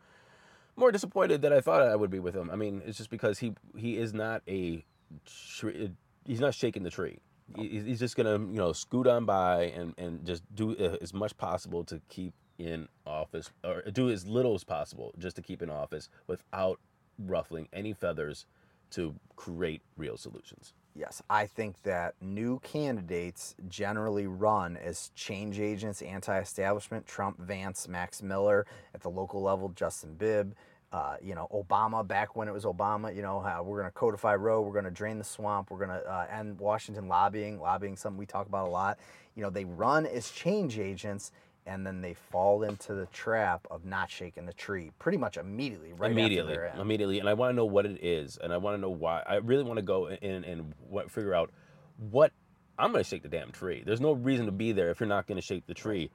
[0.76, 2.50] more disappointed than I thought I would be with him.
[2.50, 4.84] I mean, it's just because he he is not a
[5.26, 5.92] tre-
[6.26, 7.20] he's not shaking the tree.
[7.56, 11.14] He- He's just gonna you know scoot on by and and just do uh, as
[11.14, 15.62] much possible to keep in office or do as little as possible just to keep
[15.62, 16.80] in office without
[17.20, 18.46] ruffling any feathers
[18.90, 20.74] to create real solutions.
[20.98, 27.06] Yes, I think that new candidates generally run as change agents, anti-establishment.
[27.06, 30.56] Trump, Vance, Max Miller at the local level, Justin Bibb.
[30.92, 33.16] Uh, you know, Obama back when it was Obama.
[33.16, 35.86] You know, how we're going to codify Roe, we're going to drain the swamp, we're
[35.86, 37.60] going to uh, end Washington lobbying.
[37.60, 38.98] Lobbying, something we talk about a lot.
[39.36, 41.32] You know, they run as change agents,
[41.68, 45.94] and then they fall into the trap of not shaking the tree pretty much immediately,
[45.94, 46.80] right immediately, after they're in.
[46.80, 49.22] immediately, and I want to know what it is, and I want to know why.
[49.28, 51.52] I really want to go in and what, figure out
[51.98, 52.32] what
[52.80, 53.84] I'm going to shake the damn tree.
[53.86, 56.10] There's no reason to be there if you're not going to shake the tree.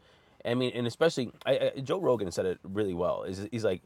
[0.45, 3.23] I mean, and especially I, I, Joe Rogan said it really well.
[3.25, 3.83] Is he's like,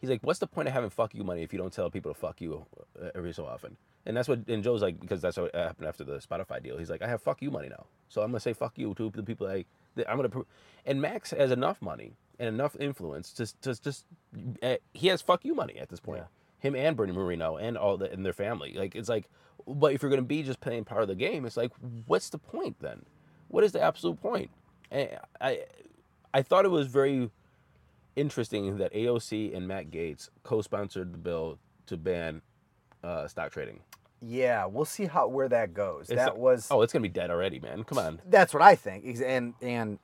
[0.00, 2.12] he's like, what's the point of having fuck you money if you don't tell people
[2.12, 2.64] to fuck you
[3.00, 3.76] uh, every so often?
[4.06, 6.78] And that's what and Joe's like because that's what happened after the Spotify deal.
[6.78, 9.10] He's like, I have fuck you money now, so I'm gonna say fuck you to
[9.10, 9.66] the people I
[10.06, 10.28] I'm gonna.
[10.28, 10.46] Pro-.
[10.86, 14.04] And Max has enough money and enough influence to to just
[14.62, 16.22] uh, he has fuck you money at this point.
[16.58, 18.74] Him and Bernie Moreno and all the and their family.
[18.74, 19.28] Like it's like,
[19.66, 21.72] but if you're gonna be just playing part of the game, it's like,
[22.06, 23.04] what's the point then?
[23.48, 24.50] What is the absolute point?
[24.90, 25.64] And I
[26.34, 27.30] I thought it was very
[28.16, 32.42] interesting that AOC and Matt Gaetz co-sponsored the bill to ban
[33.02, 33.80] uh, stock trading.
[34.20, 36.10] Yeah, we'll see how where that goes.
[36.10, 37.84] It's that not- was Oh, it's gonna be dead already, man.
[37.84, 38.20] Come on.
[38.28, 39.04] that's what I think.
[39.20, 39.98] And and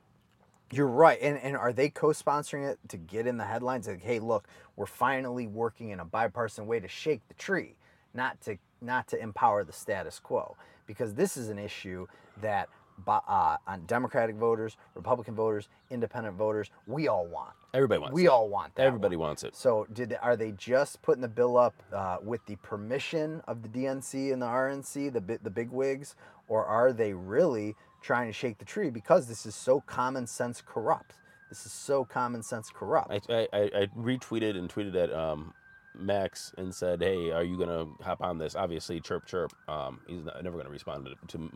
[0.71, 1.19] you're right.
[1.21, 3.87] And and are they co-sponsoring it to get in the headlines?
[3.87, 7.75] Like, hey, look, we're finally working in a bipartisan way to shake the tree,
[8.13, 10.55] not to not to empower the status quo,
[10.87, 12.07] because this is an issue
[12.41, 12.69] that
[13.07, 17.51] uh, on Democratic voters, Republican voters, Independent voters, we all want.
[17.73, 18.13] Everybody wants.
[18.13, 18.29] We it.
[18.29, 18.85] all want that.
[18.85, 19.29] Everybody one.
[19.29, 19.55] wants it.
[19.55, 23.61] So did they, are they just putting the bill up uh, with the permission of
[23.61, 26.15] the DNC and the RNC, the the big wigs,
[26.47, 30.61] or are they really trying to shake the tree because this is so common sense
[30.65, 31.15] corrupt?
[31.49, 33.11] This is so common sense corrupt.
[33.29, 35.53] I, I, I I retweeted and tweeted at um,
[35.97, 39.53] Max and said, "Hey, are you gonna hop on this?" Obviously, chirp chirp.
[39.67, 41.51] Um, he's not, never gonna respond to, to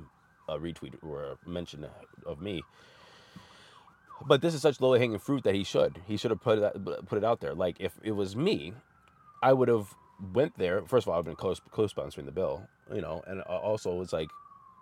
[0.50, 1.86] a retweet or a mention
[2.26, 2.64] of me.
[4.26, 6.02] But this is such low hanging fruit that he should.
[6.08, 7.54] He should have put it put it out there.
[7.54, 8.74] Like if it was me,
[9.41, 9.95] I would have
[10.34, 10.82] went there.
[10.82, 14.00] First of all, I've been close co-sponsoring the bill, you know, and uh, also it
[14.00, 14.30] was like.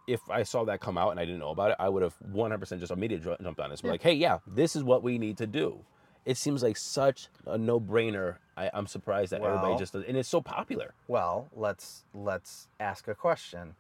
[0.07, 2.15] If I saw that come out and I didn't know about it, I would have
[2.32, 3.82] 100% just immediately jumped on this.
[3.82, 5.80] Be like, hey, yeah, this is what we need to do.
[6.24, 8.38] It seems like such a no-brainer.
[8.55, 10.93] I, I'm surprised that everybody just does, and it's so popular.
[11.09, 13.76] Well, let's let's ask a question.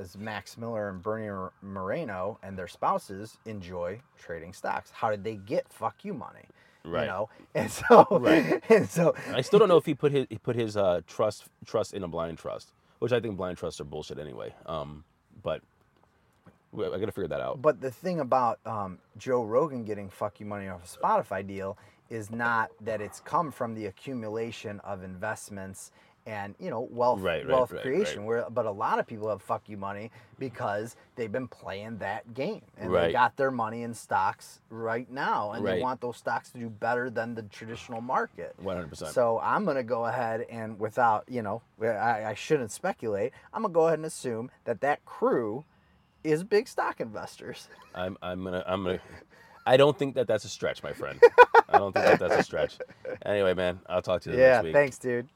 [0.00, 5.36] As Max Miller and Bernie Moreno and their spouses enjoy trading stocks, how did they
[5.36, 6.46] get fuck you money?
[6.84, 7.02] Right.
[7.02, 8.62] You know, and so Right.
[8.70, 11.44] and so I still don't know if he put his he put his uh, trust
[11.66, 14.54] trust in a blind trust, which I think blind trusts are bullshit anyway.
[14.64, 15.04] Um,
[15.42, 15.60] but
[16.74, 17.60] I got to figure that out.
[17.60, 21.76] But the thing about um, Joe Rogan getting fuck you money off a Spotify deal
[22.08, 25.92] is not that it's come from the accumulation of investments
[26.26, 28.24] and you know wealth Right, right, wealth right, creation.
[28.24, 32.34] Where but a lot of people have fuck you money because they've been playing that
[32.34, 36.50] game and they got their money in stocks right now and they want those stocks
[36.50, 38.54] to do better than the traditional market.
[38.62, 39.12] 100%.
[39.12, 43.32] So I'm gonna go ahead and without you know I, I shouldn't speculate.
[43.52, 45.64] I'm gonna go ahead and assume that that crew
[46.24, 47.68] is big stock investors.
[47.94, 49.00] I'm I'm gonna I'm gonna.
[49.66, 51.20] I don't think that that's a stretch, my friend.
[51.68, 52.78] I don't think that that's a stretch.
[53.24, 54.72] Anyway, man, I'll talk to you yeah, next week.
[54.72, 55.28] thanks, dude.